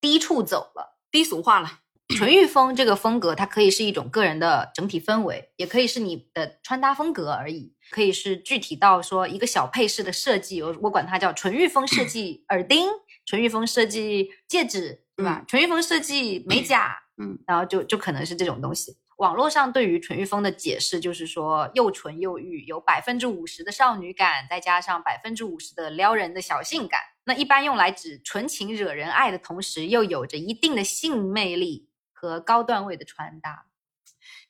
[0.00, 0.96] 低处走了。
[1.10, 1.80] 低俗化了。
[2.16, 12.86] 纯欲风这个风格，它可以是一种个人的整体氛围，也可以是你的穿搭风格而已，可以是具体到说一个小配饰的设计，我我管它叫纯欲风设计耳钉，
[13.24, 15.42] 纯欲风设计戒指，对吧？
[15.48, 18.98] 纯欲风设计美甲，嗯，然后就就可能是这种东西。
[19.16, 27.00] 网络上对于纯欲风的解释就是说，又纯又欲，有百分之五十的少女感，再加上百分之五十的撩人的小性感。
[27.24, 33.64] 那一般用来指纯情惹人爱的同时，又有着一定的性魅力和高段位的穿搭。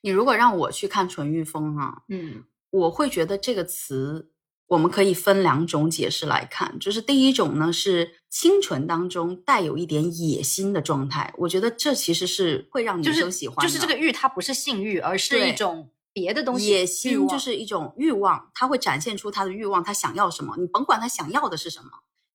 [0.00, 4.32] 你如果让我去看纯欲风啊，嗯，我会觉得这个词
[4.68, 16.66] 我们可以分两种解释来看，就是第一种呢是清纯当中带有一点野心的状态，我觉得这其实是会让女生喜欢的，就是这个欲，它不是性欲，而是一种别的东西。
[16.66, 21.90] 野心就是一种欲望，他会展现出他的欲望，他想要什么，你甭管他想要的是什么，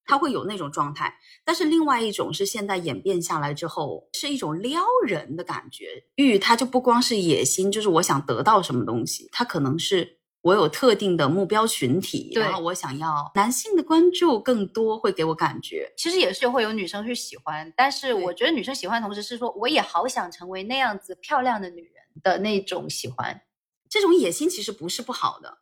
[0.06, 1.14] 他会有那种状态。
[1.44, 6.04] 但是另外一种是现在演变下来之后，是一种撩人的感觉。
[6.16, 15.94] 欲它就不光是野心，就是我想得到什么东西，它可能是我有特定的目标群体，然后我想要男性的关注更多，会给我感觉。
[15.96, 23.42] 其实也是会有女生去喜欢，但是我觉得女生喜欢的同时是说，我也好想成为那样子漂亮的女人的那种喜欢。
[23.88, 25.60] 这种野心其实不是不好的，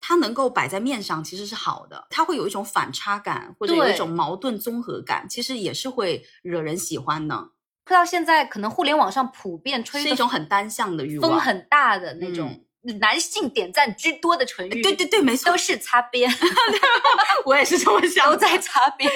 [0.00, 7.50] 它能够摆在面上其实是好的，它会有一种反差感，或者有一种矛盾综合感，其实也是会惹人喜欢的，
[7.84, 11.30] 到现在可能互联网上普遍吹的是一种很单向的欲望。
[11.30, 12.64] 风很大的那种
[13.00, 15.52] 男性点赞居多的成语，对对对，没错。
[15.52, 16.30] 都，是擦边，
[17.44, 19.10] 我也是这么想都，在擦边，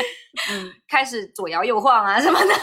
[0.51, 2.55] 嗯，开始左摇右晃啊什么的。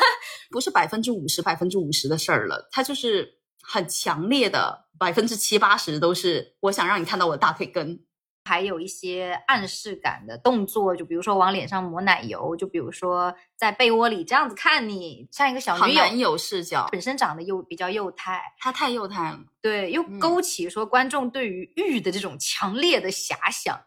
[0.51, 7.99] 不是百分之五十、百分之五十的事儿了，它就是很强烈的百分之七八十都是我想让你看到我的大腿根。
[8.43, 19.39] 还有一些暗示感的动作，就比如说往脸上抹奶油，就比如说在被窝里这样子看你，像一个小女友，好男友视角，本身长得又比较幼态，他太幼态了。
[19.62, 23.80] 对，又嗯勾起说观众对于玉的这种强烈的遐想，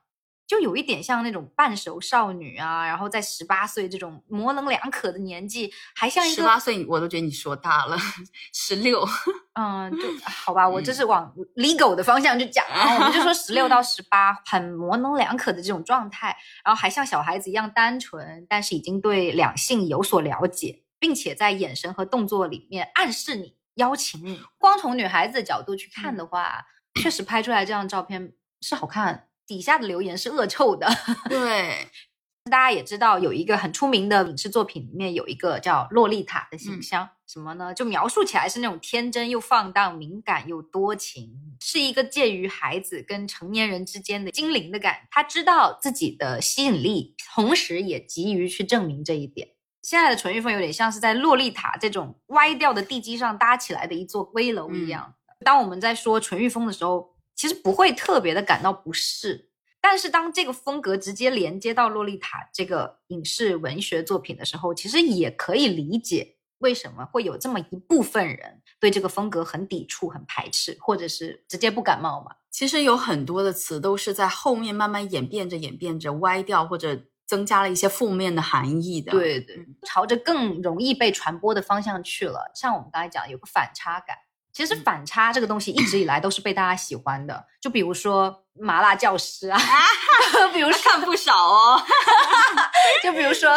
[0.55, 7.97] 就有一点像那种半熟少女啊，然后在十八岁这种模棱两可的年纪，还像一个十八岁我都觉得你说大了，
[8.53, 9.05] 十六。
[9.59, 24.40] 嗯，就好吧，我这嗯是往 legal 的方向去讲，然后我们就说十六到十八， 很模棱两可的这种状态，然后还像小孩子一样单纯，但是已经对两性有所了解，并且在眼神和动作里面暗示你、邀请你。
[24.57, 26.64] 光从女孩子的角度去看的话，
[27.01, 30.89] 确实拍出来这张照片是好看，底下的留言是恶臭的。
[31.29, 31.89] 对，
[32.51, 37.73] 大家也知道，有一个很出名的影视作品，里面有一个叫洛丽塔的形象，什么呢？
[37.73, 41.31] 就描述起来是那种天真又放荡、敏感又多情，
[41.61, 45.07] 是一个介于孩子跟成年人之间的精灵的感。
[45.11, 49.49] 他知道自己的吸引力，同时也急于去证明这一点。
[49.83, 55.15] 现在的纯欲风有点像是在洛丽塔这种歪掉的地基上搭起来的一座危楼一样。
[55.45, 72.37] 当我们在说纯欲风的时候，其实不会特别的感到不适，但是当这个风格直接连接到《洛丽塔》这个影视文学作品的时候，其实也可以理解为什么会有这么一部分人对这个风格很抵触、很排斥，或者是直接不感冒嘛。
[72.51, 79.11] 其实有很多的词都是在后面慢慢演变着、演变着歪掉，或者增加了一些负面的含义的。
[79.11, 82.51] 对对嗯，朝着更容易被传播的方向去了。
[82.55, 84.16] 像我们刚才讲，有个反差感。
[84.55, 89.61] 其实嗯反差这个东西一直以来都是被大家喜欢的，就比如说麻辣教师啊，
[90.55, 91.83] 比如说看不少哦。
[93.03, 93.51] 就比如说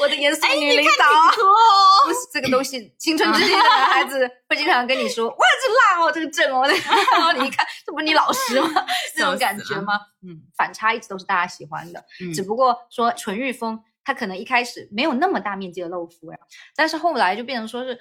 [0.00, 6.66] 我的严肃哎女领导啊，多哦不是这个东西，青春之际的男孩子会经常跟你说：“哇，这辣哦，这个正哦。
[7.12, 8.84] ”然后你一看，这不是你老师吗？
[9.16, 9.94] 这种感觉吗？
[10.26, 16.38] 嗯，反差一直都是大家喜欢的，嗯只不过说纯欲风，它可能一开始没有那么大面积的露肤呀，
[16.74, 17.98] 但是后来就变成说是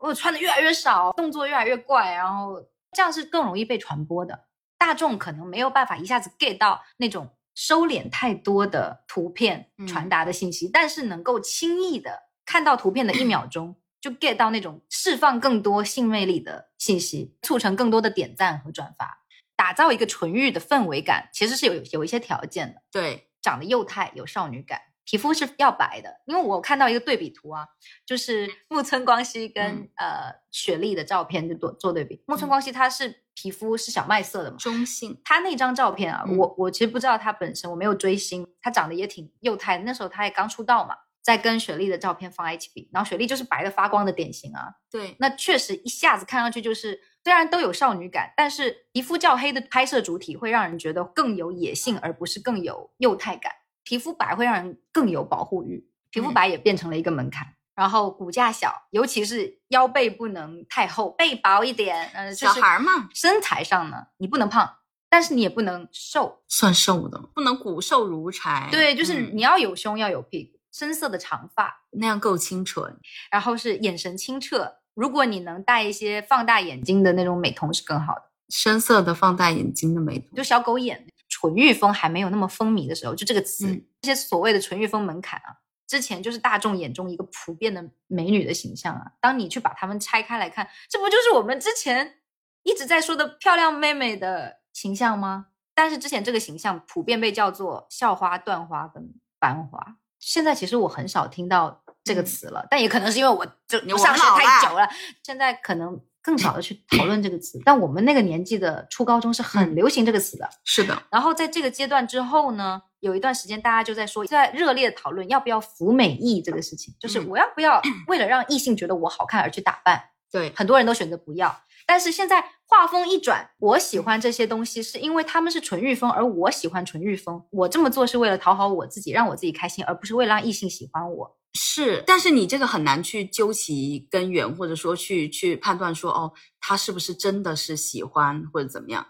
[0.00, 2.60] 我穿的越来越少，动作越来越怪，然后
[2.92, 4.46] 这样是更容易被传播的。
[4.78, 19.18] 大众可能没有办法一下子 get 到那种收敛太多的图片嗯传达的信息，但是能够轻易的看到图片的一秒钟，就 get 到那种释放更多性魅力的信息，促成更多的点赞和转发，
[19.54, 22.80] 打造一个纯欲的氛围感，其实是有有一些条件的。
[22.90, 24.80] 对，长得幼态有少女感，
[25.10, 26.20] 皮肤是要白的。
[26.26, 27.66] 因为我看到一个对比图啊，
[28.06, 32.22] 就是木村光希跟、嗯呃雪莉的照片就做做对比。
[32.26, 35.20] 木村光希她是皮肤是小麦色的嘛，中性。
[35.24, 39.84] 她那张照片啊，嗯我我其实不知道她本身，我没有追星，她长得也挺幼态的。
[39.84, 53.52] 那时候她也刚出道嘛，在跟雪莉的照片放在一起比，然后雪莉就是白的发光的典型啊，对，那确实一下子看上去就是，虽然都有少女感，但是皮肤较黑的拍摄主体会让人觉得更有野性，而不是更有幼态感。
[53.90, 57.56] 皮肤白会让人更有保护欲，皮肤嗯白也变成了一个门槛。
[57.74, 62.08] 然后骨架小，尤其是腰背不能太厚，背薄一点。
[62.14, 64.76] 呃，小孩儿嘛，身材上呢，你不能胖，
[65.08, 66.44] 但是你也不能瘦。
[66.46, 68.68] 算瘦的，不能骨瘦如柴。
[68.70, 72.96] 对，就是嗯你要有胸，要有屁股，深色的长发，那样够清纯。
[73.28, 74.76] 然后是眼神清澈。
[74.94, 78.22] 如果你能戴一些放大眼睛的那种美瞳是更好的。
[78.50, 81.04] 深色的放大眼睛的美瞳，就小狗眼，
[81.40, 89.12] 纯欲风还没有那么风靡的时候，就这个词，嗯这些所谓的纯欲风门槛啊，之前就是大众眼中一个普遍的美女的形象啊。
[89.20, 92.18] 当你去把它们拆开来看，这不就是我们之前
[92.62, 95.46] 一直在说的漂亮妹妹的形象吗？
[95.74, 99.96] 但是之前这个形象普遍被叫做校花、段花跟班花。
[100.18, 104.86] 现在其实我很少听到这个词了，但也可能是因为我就我上学太久了，
[105.22, 107.60] 现在可能更少的去讨论这个词。
[107.64, 110.48] 但我们那个年纪的初高中是很嗯流行这个词的。
[110.64, 120.02] 是的，然后在这个阶段之后呢，有一段时间大家就在说，在热烈地讨论要不要服美役这个事情，就是嗯我要不要 为了让异性觉得我好看而去打扮。
[120.32, 121.54] 对，很多人都选择不要。
[121.86, 127.42] 但是现在画风一转，我喜欢这些东西是因为他们是纯欲风，而我喜欢纯欲风。
[127.50, 131.36] 我这么做是为了讨好我自己，让我自己开心，而不是为了让异性喜欢我。
[131.54, 139.06] 是，但是你这个很难去究其根源，或者说去去判断说，哦，他是不是真的是喜欢或者怎么样？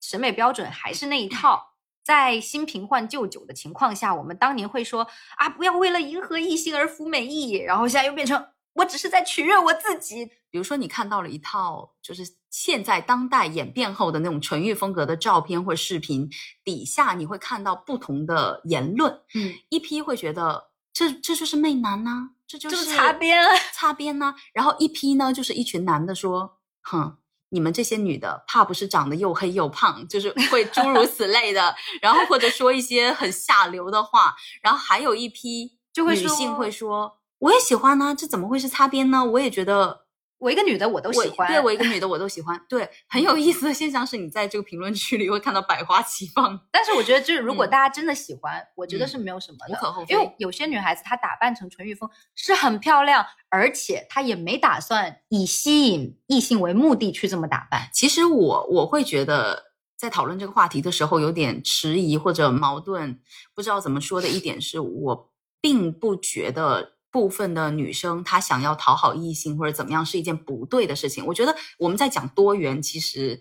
[0.00, 1.70] 审美标准还是那一套。
[2.04, 10.26] 在新瓶换旧酒的情况下，我们当年会说啊，不要为了迎合异性而服美役，然后现在又变成我只是在取悦我自己。
[10.50, 16.28] 比如说，你看到了一套就是现在当代演变后的那种纯欲风格的照片或视频，
[16.64, 19.20] 底下你会看到不同的言论。
[19.34, 23.48] 嗯，一批会觉得这这就是媚男呐、这就就是是擦边啊。
[23.72, 27.18] 擦边呐、然后一批呢，就是一群男的说，哼。
[27.54, 39.22] 你们这些女的，怕不是长得又黑又胖，就是会诸如此类的， 然后或者说一些很下流的话，然后还有一批就会说女性会说，我也喜欢呢、这怎么会是擦边呢？
[39.22, 40.01] 我也觉得
[40.42, 47.70] 我一个女的我都喜欢，对我一个女的我都喜欢，对，很有意思的现象是你在这个评论区里会看到百花齐放，但是我觉得，就是如果嗯。
[47.70, 50.04] 大家真的喜欢，我觉得嗯是没有什么的，无可厚。
[50.04, 57.88] 非因为有些女孩子她打扮成纯欲风是很漂亮，而且她也没打算以吸引异性为目的去这么打扮。
[57.94, 63.20] 其实我我会觉得，在讨论这个话题的时候，有点迟疑或者矛盾，
[63.54, 64.26] 不知道怎么说的。
[64.28, 71.24] 一点是，我并不觉得部分的女生她想要讨好异性或者怎么样是一件不对的事情。
[71.26, 73.40] 我觉得我们在讲多元，其实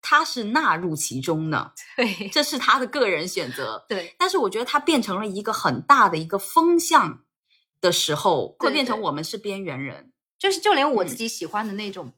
[0.00, 3.84] 她是纳入其中的， 对这是她的个人选择。
[3.88, 7.24] 对但是我觉得它变成了一个很大的一个风向
[7.80, 10.12] 的时候，会变成我们是边缘人。
[10.38, 12.12] 就是就连我嗯自己喜欢的那种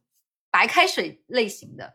[0.51, 1.95] 白开水类型的，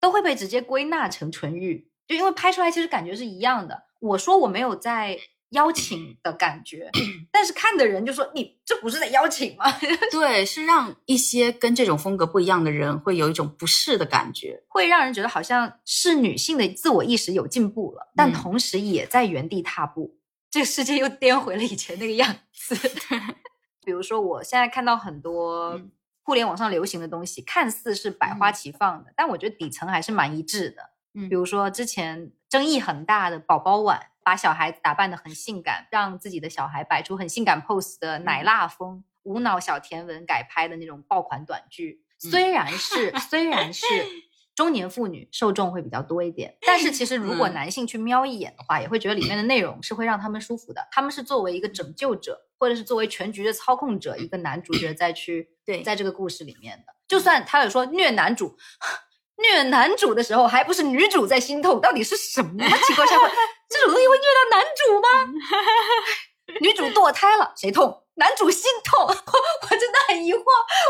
[0.00, 3.82] 都会被直接归纳成纯欲，就因为拍出来其实感觉是一样的。
[4.00, 5.18] 我说我没有在
[5.50, 6.90] 邀请的感觉，
[7.32, 9.64] 但是看的人就说你这不是在邀请吗？
[10.12, 14.62] 对，是让一些跟这种风格不一样的人会有一种不适的感觉。
[14.68, 20.18] 会让人觉得好像是女性的自我意识有进步了，但嗯同时也在原地踏步。
[20.50, 22.74] 这个世界又颠回了以前那个样子。
[23.84, 25.90] 比如说，我现在看到很多嗯
[26.22, 30.90] 互联网上流行的东西，看似是百花嗯齐放的，但我觉得底层还是蛮一致的。
[31.14, 33.98] 嗯比如说之前争议很大的宝宝碗，
[34.28, 42.30] 把小孩子打扮的很性感，让自己的小孩摆出很性感 pose 的奶辣风，无脑小甜文改拍的那种爆款短剧，嗯。
[42.30, 43.86] 虽然是虽然是
[44.54, 47.54] 中年妇女受众会比较多一点，但是其实如果嗯。
[47.54, 50.86] 男性去瞄一眼的话，也会觉得里面的内容是会让他们舒服的。
[50.92, 55.82] 他们是作为一个拯救者，或者是作为全局的操控者，一个男主角再去对。
[55.82, 56.94] 在这个故事里面的。
[57.08, 58.58] 就算他有说虐男主。
[59.38, 61.80] 虐男主的时候，还不是女主在心痛？
[61.80, 62.50] 到底是什么
[62.86, 63.30] 情况下会
[63.68, 65.08] 这种东西会虐到男主吗？
[66.60, 68.04] 女主堕胎了，谁痛？
[68.14, 70.42] 男主心痛，我 我真的很疑惑，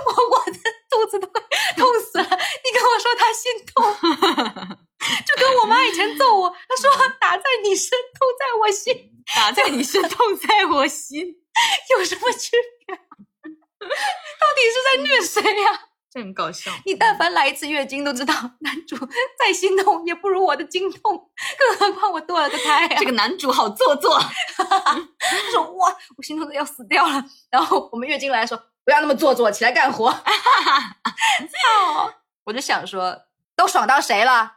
[0.06, 1.42] 我我的肚子都快
[1.76, 2.24] 痛死了。
[2.24, 3.84] 你跟我说他心痛，
[5.26, 6.90] 就跟我妈以前揍我，她说
[7.20, 11.26] 打在你身，痛在我心，打在你身，痛在我心，
[11.98, 12.96] 有什么区别？
[12.96, 16.70] 到底是在虐谁呀、这很搞笑。
[16.86, 18.96] 你但凡来一次月经，都知道男主
[19.38, 22.96] 再心痛也不如我的经痛，更何况我堕了个胎啊！
[22.98, 24.18] 这个男主好做作，
[24.56, 27.22] 他说哇，我心痛的要死掉了。
[27.50, 30.10] 然后我们月经来说，不要那么做作，起来干活。
[30.10, 32.14] 操！
[32.44, 34.54] 我就想说，都爽到谁了？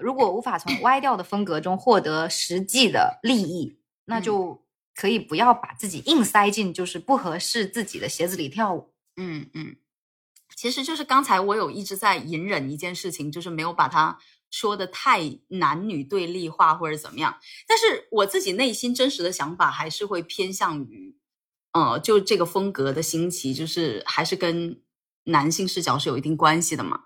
[0.00, 4.62] 如果无法从歪掉的风格中获得实际的利益，那就
[4.94, 8.92] 可以不要把自己硬塞进就是不合适自己的鞋子里跳舞。
[9.16, 9.76] 嗯嗯，
[10.62, 14.16] 其实就是刚才我有一直在隐忍一件事情，就是没有把它
[14.48, 17.36] 说的太男女对立化或者怎么样。
[17.66, 21.16] 但是我自己内心真实的想法还是会偏向于，
[21.72, 24.80] 呃，就这个风格的兴起，就是还是跟
[25.24, 27.00] 男性视角是有一定关系的嘛。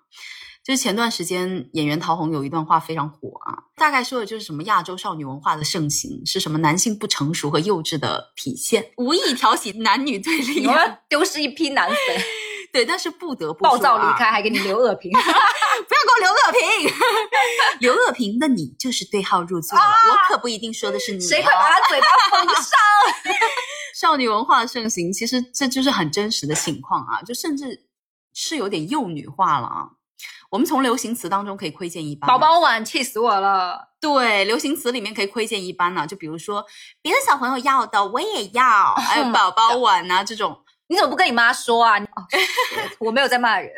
[0.62, 10.66] 就是前段时间演员陶虹有一段话非常火啊，大概说的就是什么亚洲少女文化的盛行是什么男性不成熟和幼稚的体现，无意挑起男女对立。
[11.08, 11.96] 丢失一批男粉，
[12.76, 15.10] 对，但是不得不暴躁离开，还给你留恶评。
[15.16, 16.94] 不要给我留恶评，
[17.80, 19.84] 留恶评那你就是对号入座了。
[19.84, 21.26] 我可不一定说的是你、哦。
[21.26, 22.78] 谁会把他嘴巴封上？
[23.98, 27.86] 少女文化盛行，其实这就是很真实的情况啊，就甚至
[28.34, 29.88] 是有点幼女化了啊。
[30.50, 32.28] 我们从流行词当中可以窥见一斑。
[32.28, 33.88] 宝宝碗气死我了。
[33.98, 36.66] 对，流行词里面可以窥见一斑呢，就比如说
[37.00, 40.62] 别的小朋友要的我也要，还有宝宝碗啊这种。
[40.88, 41.98] 你怎么不跟你妈说啊？
[41.98, 42.26] 哦，
[43.00, 43.70] 我没有在骂人。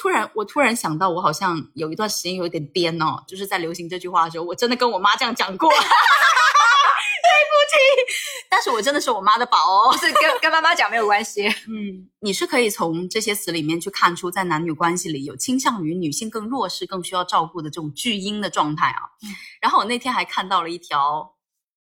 [0.00, 5.70] 突然，我突然想到，我好像有一段时间有点颠哦，就是在流行这句话的时候，我真的跟我妈这样讲过。
[7.24, 7.76] 对不起，
[8.50, 11.46] 但是我真的是我妈的宝哦，不是跟跟妈妈讲没有关系。
[11.46, 19.00] 嗯，你是可以从这些词里面去看出，在男女关系里有倾向于女性更弱势、更需要照顾的这种巨婴的状态啊。
[19.60, 21.34] 然后我那天还看到了一条，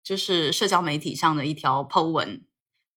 [0.03, 2.43] 就是社交媒体上的一条 po 文。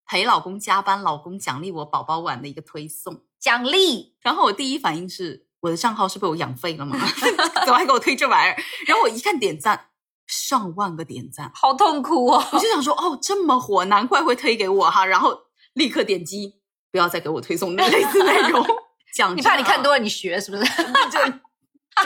[0.06, 4.16] 陪老公加班，老公奖励我宝宝碗的一个推送奖励。
[4.22, 6.98] 然后我第一反应是，我的账号是被我养废了吗？
[7.66, 8.58] 怎么还给我推这玩意儿？
[8.88, 9.88] 然后我一看点赞，
[10.28, 12.44] 上万个点赞，好痛苦哦！
[12.52, 15.06] 我就想说，哦，这么火，难怪会推给我哈。
[15.06, 15.38] 然后
[15.74, 16.56] 立刻点击，
[16.92, 18.66] 不要再给我推送那类似内容。
[19.16, 20.64] 讲，你怕你看多了，你学是不是？
[21.12, 21.20] 就就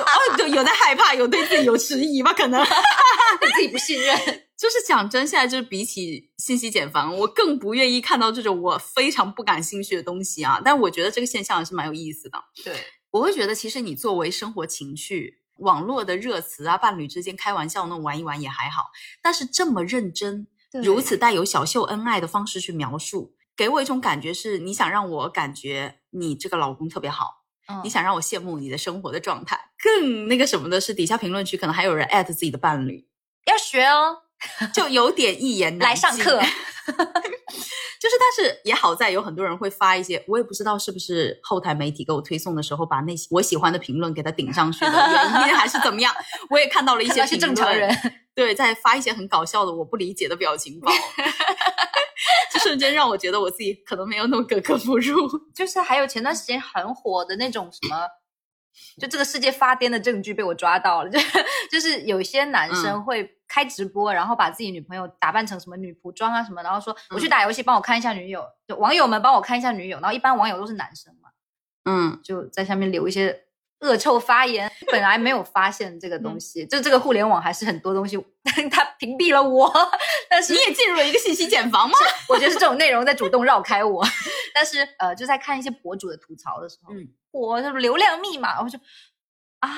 [0.04, 2.34] 哦，就有在害怕，有对自己有迟疑吧？
[2.34, 2.64] 可能
[3.40, 4.45] 对自己不信任。
[4.58, 10.62] 就是讲真，现在就是比起信息茧房，我更不愿意看到这种我非常不感兴趣的东西啊。
[10.64, 12.42] 但我觉得这个现象还是蛮有意思的。
[12.64, 12.74] 对，
[13.12, 18.86] 我会觉得其实你作为生活情趣、网络的热词啊，伴侣之间开玩笑那种玩一玩也还好。
[19.22, 20.48] 但是这么认真、
[20.84, 27.44] 如此带有小秀恩爱的方式去描述，给我一种感觉是，你想让我感觉你这个老公特别好，
[27.84, 29.60] 你想让我羡慕你的生活的状态。
[29.84, 33.06] 更那个什么的是，底下评论区可能还有人艾特自己的伴侣，
[33.48, 34.22] 要学哦。
[34.74, 36.40] 就有点一言难来上课，
[36.86, 46.14] 就是，但是也好在有很多人会发一些，我也不知道是不是后台媒体给我推送的时候把那些我喜欢的评论给他顶上去的原因，还是怎么样？
[46.50, 47.90] 我也看到了一些是正常人，
[48.36, 50.92] 对，在发一些很搞笑的我不理解的表情包，
[52.54, 55.28] 就瞬间让我觉得我自己可能没有那么格格不入。
[55.56, 57.96] 就是还有前段时间很火的那种什么。
[59.00, 61.20] 就这个世界发癫的证据被我抓到了，就
[61.72, 71.30] 就是有些男生会开直播，然后把自己女朋友打扮成什么女仆装啊什么，然后说我去打游戏，帮我看一下女友，就网友们帮我看一下女友，然后一般网友都是男生嘛，
[71.86, 73.45] 嗯，就在下面留一些
[73.86, 74.72] 恶臭发言。
[74.92, 78.18] 本来没有发现这个东西，就这个互联网还是很多东西，
[78.72, 79.72] 它屏蔽了我，
[80.30, 81.98] 但是你也进入了一个信息茧房吗？
[82.30, 84.06] 我觉得是这种内容在主动绕开我，
[84.54, 87.08] 但是呃，就在看一些博主的吐槽的时候，嗯。
[87.32, 88.80] 我的流量密码，我就
[89.60, 89.70] 啊，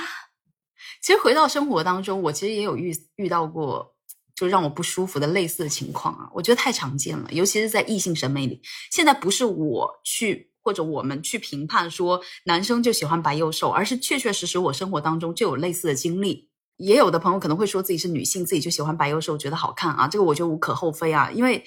[1.02, 3.96] 其实回到生活当中，我其实也有遇遇到过，
[4.36, 6.30] 就让我不舒服的类似的情况啊。
[6.34, 8.62] 我觉得太常见了，尤其是在异性审美里。
[8.92, 16.50] 现在不是我去或者我们去评判说男生就喜欢白幼瘦，而是确确实实我生活当中就有类似的经历。
[16.76, 21.64] 也有的朋友可能会说自己是女性，自己就喜欢白幼瘦，觉得好看啊，这个我觉得无可厚非啊，因为。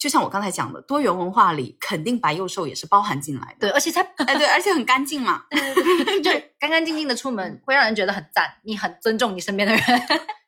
[0.00, 3.68] 就像我刚才讲的，多元文化里肯定白幼瘦也是包含进来的。
[3.68, 5.44] 对，而且它哎，对，而且很干净嘛
[6.24, 8.46] 就干干净净的出门，会让人觉得很赞。
[8.64, 9.84] 你很尊重你身边的人。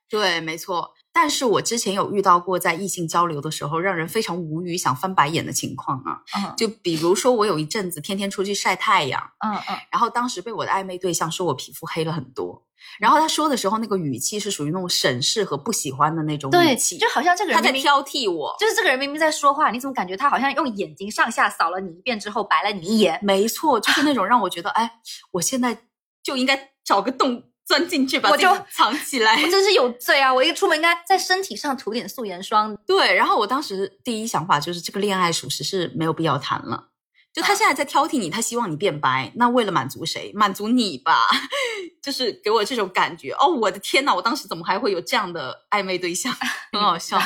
[0.08, 0.94] 对，没错。
[1.12, 6.22] 但是我之前有遇到过在异性交流的时候，让人非常无语、想翻白眼的情况啊。
[6.36, 6.54] 嗯。
[6.56, 12.66] 就比如说，我有一阵子天天出去晒太阳，嗯嗯，然后当时被我的暧昧对象说我皮肤黑了很多。
[12.98, 23.20] 然后他说的时候，那个语气是属于那种审视和不喜欢的那种语气，就好像这个人他在挑剔我，就是这个人明明在说话，你怎么感觉他好像用眼睛上下扫了你一遍之后白了你一眼？
[23.22, 24.98] 没错，就是那种让我觉得，哎，
[25.30, 25.84] 我现在
[26.24, 29.40] 就应该找个洞钻进去，把我就藏起来。
[29.42, 30.32] 我真是有罪啊！
[30.32, 32.76] 我一出门应该在身体上涂点素颜霜。
[32.86, 36.88] 对，然后我当时第一想法就是，这个恋爱属实是没有必要谈了。
[37.32, 40.30] 就他现在在挑剔你，他希望你变白，那为了满足谁？
[40.36, 41.26] 满足你吧，
[42.02, 43.30] 就是给我这种感觉。
[43.32, 46.30] 哦，我的天呐，我当时怎么还会有这样的暧昧对象？
[46.72, 47.18] 很好笑。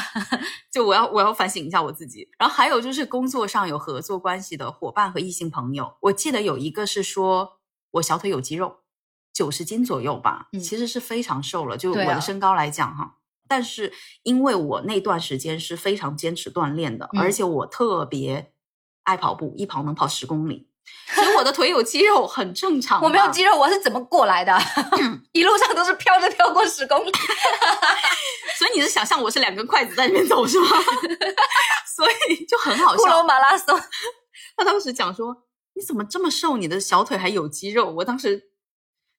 [0.71, 2.29] 就我要我要反省一下我自己。
[2.39, 7.59] 然后还有就是工作上有合作关系的伙伴和异性朋友，我记得有一个是说
[7.91, 8.77] 我小腿有肌肉，
[9.37, 11.77] 九十斤左右吧，其实是非常瘦了。
[11.77, 13.17] 就我的身高来讲哈，
[13.47, 18.53] 但是因为我那段时间是非常坚持锻炼的，而且我特别。
[19.07, 20.67] 爱跑步，一跑能跑十公里，
[21.15, 23.01] 所以我的腿有肌肉很正常。
[23.05, 24.53] 我没有肌肉，我是怎么过来的？
[25.31, 27.13] 一路上都是飘着飘过十公里。
[28.59, 30.67] 所以你是想象我是两根筷子在里面走是吗？
[31.87, 33.05] 所以就很好笑。
[33.05, 33.81] 骷髅马拉松，
[34.57, 35.45] 他当时讲说
[35.77, 36.57] ：“你怎么这么瘦？
[36.57, 38.51] 你的小腿还有肌肉？”我当时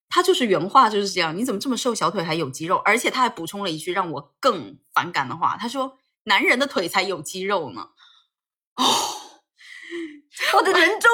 [0.10, 7.90] 他就是原话就是这样：“你怎么这么瘦，小腿还有肌肉？”而且他还补充了一句让我更反感的话：“他说男人的腿才有肌肉呢。”
[8.76, 8.84] 哦。
[10.54, 11.10] 我的人中，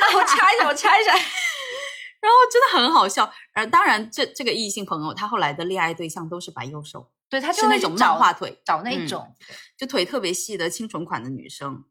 [0.00, 3.32] 那我掐一下，我掐一下，然后真的很好笑。
[3.54, 9.34] 而当然，这这个异性朋友，他后来的恋爱对象都是白幼瘦，对，他是那种漫画腿，找那种
[9.78, 11.84] 就腿特别细的清纯款的女生。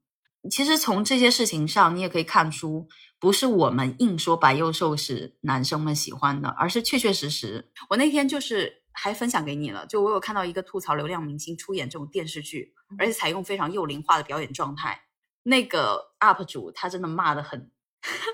[0.51, 2.87] 其实从这些事情上，你也可以看出，
[3.19, 7.71] 不是我们硬说白幼瘦是男生们喜欢的，而是确确实实。
[7.89, 15.01] 我那天就是还分享给你了，就我有看到一个吐槽流量明星出演这种电视剧，而且采用非常幼龄化的表演状态。
[15.43, 17.71] 那个 UP 主他真的骂的很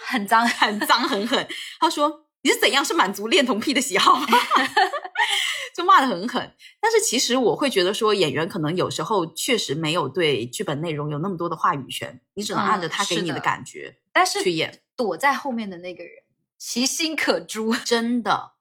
[0.07, 1.47] 很脏很脏很狠，
[1.79, 4.19] 他说你是怎样是满足恋童癖的喜好？
[5.73, 14.81] 就骂的很狠，但是其实我会觉得说，演员可能有时候确实没有对剧本内容有那么多的话语权，你只能按着他给你的感觉，但是去演。
[14.93, 16.11] 躲在后面的那个人，
[16.59, 18.51] 其心可诛， 真的，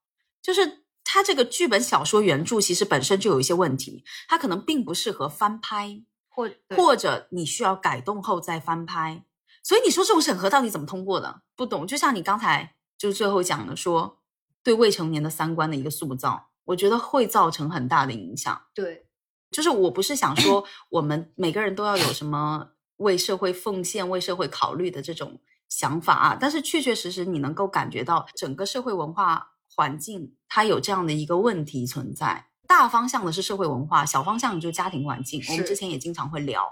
[0.40, 6.00] 就是他这个剧本小说原著其实本身就有一些问题，他可能并不适合翻拍，
[6.30, 9.24] 或或者你需要改动后再翻拍。
[9.62, 11.42] 所以你说这种审核到底怎么通过的？
[11.54, 11.86] 不懂。
[11.86, 14.22] 就像你刚才就最后讲的说，
[14.62, 16.49] 对未成年的三观的一个塑造。
[16.64, 18.60] 我觉得会造成很大的影响。
[18.74, 19.06] 对，
[19.50, 32.46] 就是我不是想说我们每个人都要有什么为社会奉献、为社会考虑的这种想法啊，但是确确实实你能够感觉到整个社会文化环境它有这样的一个问题存在。
[32.66, 35.42] 大方向的是社会文化，小方向就是家庭环境。
[35.48, 36.62] 我们之前也经常会聊。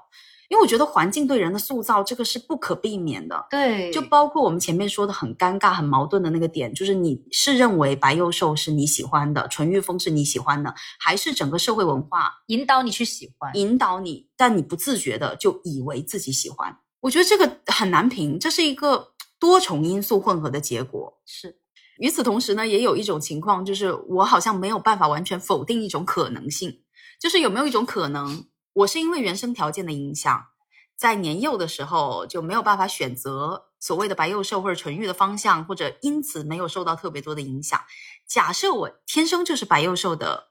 [0.49, 3.47] 因为我觉得环境对人的塑造，这个是不可避免的。
[3.51, 16.79] 对，就包括我们前面说的很尴尬、很矛盾的那个点，就是你是认为白幼瘦是你喜欢的，纯欲风是你喜欢的，还是整个社会文化引导你去喜欢，引导你，但你不自觉的就以为自己喜欢？
[17.01, 21.21] 我觉得这个很难评，这是一个多重因素混合的结果。
[21.27, 21.59] 是，
[21.99, 26.81] 与此同时呢，也有一种情况，就是我好像没有办法完全否定一种可能性，
[27.21, 28.47] 就是有没有一种可能？
[28.79, 30.47] 我是因为原生条件的影响，
[30.95, 37.81] 在年幼的时候就没有办法选择所谓的白幼瘦或者纯欲的方向，或者因此没有受到特别多的影响。
[38.27, 40.51] 假设我天生就是白幼瘦的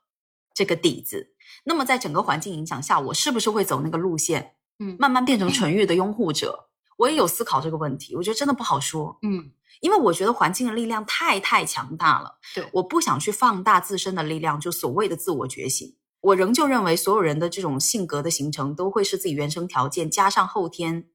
[0.54, 4.56] 这个底子，那么在整个环境影响下，我是不是会走那个路线？
[4.80, 6.68] 嗯，慢慢变成纯欲的拥护者？
[6.98, 9.20] 我也有思考这个问题，我觉得真的不好说。
[9.22, 12.40] 嗯，因为我觉得环境的力量太太强大了。
[12.54, 15.96] 对，我不想去放大自身的力量，就所谓的自我觉醒。
[16.28, 21.06] 我仍旧认为，所有人的这种性格的形成，都会是自己原生条件加上后天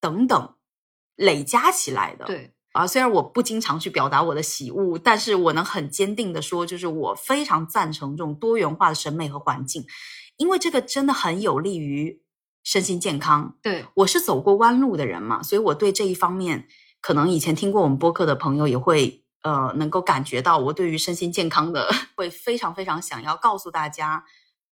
[0.00, 0.54] 等等
[1.14, 2.24] 累加起来的。
[2.24, 9.86] 对啊，虽然我不经常去表达我的喜恶，但是我能很坚定的说，就是我非常赞成这种多元化的审美和环境，
[10.36, 12.20] 因为这个真的很有利于
[12.64, 13.56] 身心健康。
[13.62, 16.66] 对，我是走过弯路的人嘛，所以我对这一方面，
[17.00, 19.18] 可能以前听过我们播客的朋友也会。
[19.42, 24.22] 呃，能够感觉到我对于身心健康的 会非常非常想要告诉大家，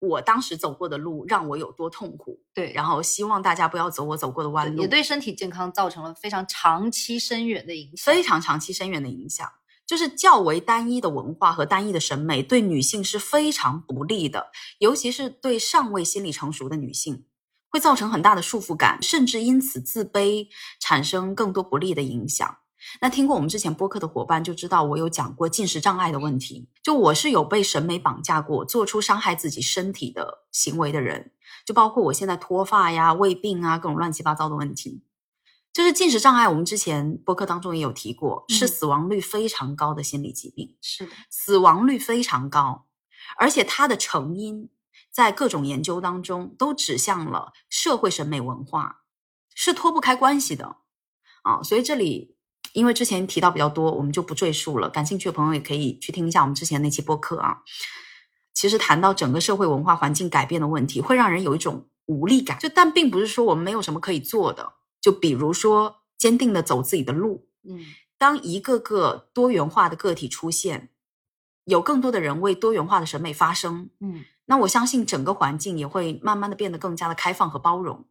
[0.08, 2.40] 我当时走过的路让我有多痛苦。
[2.54, 9.50] 对，然后希望大家不要走我走过的弯路，也对身体健康造成了非常长期深远的影响，非常长期深远的影响。
[9.88, 14.48] 就是较为单一的文化和单一的审美对女性是非常不利的，
[14.80, 17.26] 尤其是对尚未心理成熟的女性，
[17.70, 20.48] 会造成很大的束缚感，甚至因此自卑，
[20.80, 22.58] 产生更多不利的影响。
[23.02, 26.70] 那听过我们之前播客的伙伴就知道，我有讲过进食障碍的问题。
[26.82, 31.34] 就我是有被审美绑架过，做出伤害自己身体的行为的人，
[31.66, 35.04] 就包括我现在脱发呀、胃病啊，各种乱七八糟的问题。
[35.74, 40.78] 就是进食障碍，我们之前播客当中也有提过，是死亡率非常高的心理疾病。
[40.82, 42.86] 是的，死亡率非常高，
[43.38, 44.70] 而且它的成因
[45.12, 49.02] 在各种研究当中都指向了社会审美文化，
[49.54, 50.78] 是脱不开关系的
[51.42, 51.62] 啊。
[51.64, 52.35] 所以这里。
[52.76, 54.90] 因为之前提到比较多，我们就不赘述了。
[54.90, 57.64] 感兴趣的朋友也可以去听一下我们之前那期播客啊。
[58.54, 62.60] 其实谈到整个社会文化环境改变的问题，会让人有一种无力感。
[62.60, 64.74] 就但并不是说我们没有什么可以做的。
[65.00, 67.48] 就比如说坚定的走自己的路。
[67.64, 67.80] 嗯，
[68.18, 70.90] 当一个个多元化的个体出现，
[71.64, 73.90] 有更多的人为多元化的审美发声。
[74.02, 78.06] 嗯，那我相信整个环境也会慢慢的变得更加的开放和包容。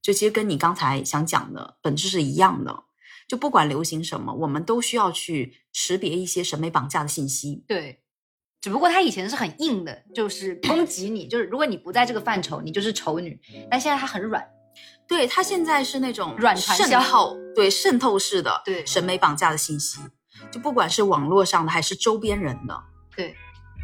[0.00, 2.84] 就其实跟你刚才想讲的本质是一样的。
[3.30, 7.64] 就不管流行什么，我们都需要去识别一些审美绑架的信息。
[7.68, 8.02] 对，
[8.60, 13.40] 只不过他以前是很硬的，就是攻击你，就是如果你不在这个范畴，你就是丑女。
[13.70, 14.44] 但现在他很软，
[15.06, 20.00] 对他现在是那种软传销，对渗透式的，对审美绑架的信息。
[20.50, 22.82] 就不管是网络上的还是周边人的，
[23.14, 23.36] 对，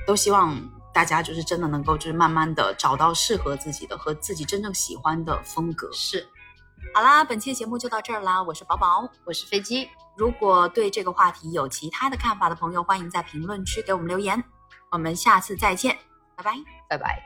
[0.09, 0.59] 都希望
[0.93, 5.89] 大家就是真的能够就是慢慢的找到适合自己的和自己真正喜欢的风格。
[5.93, 6.27] 是。
[6.95, 8.43] 好啦，本期节目就到这儿啦。
[8.43, 9.89] 我是宝宝，我是飞机。
[10.17, 14.43] 如果对这个话题有其他的看法的朋友，欢迎在评论区给我们留言。
[14.91, 15.97] 我们下次再见，
[16.37, 16.55] 拜拜，
[16.89, 17.23] 拜拜。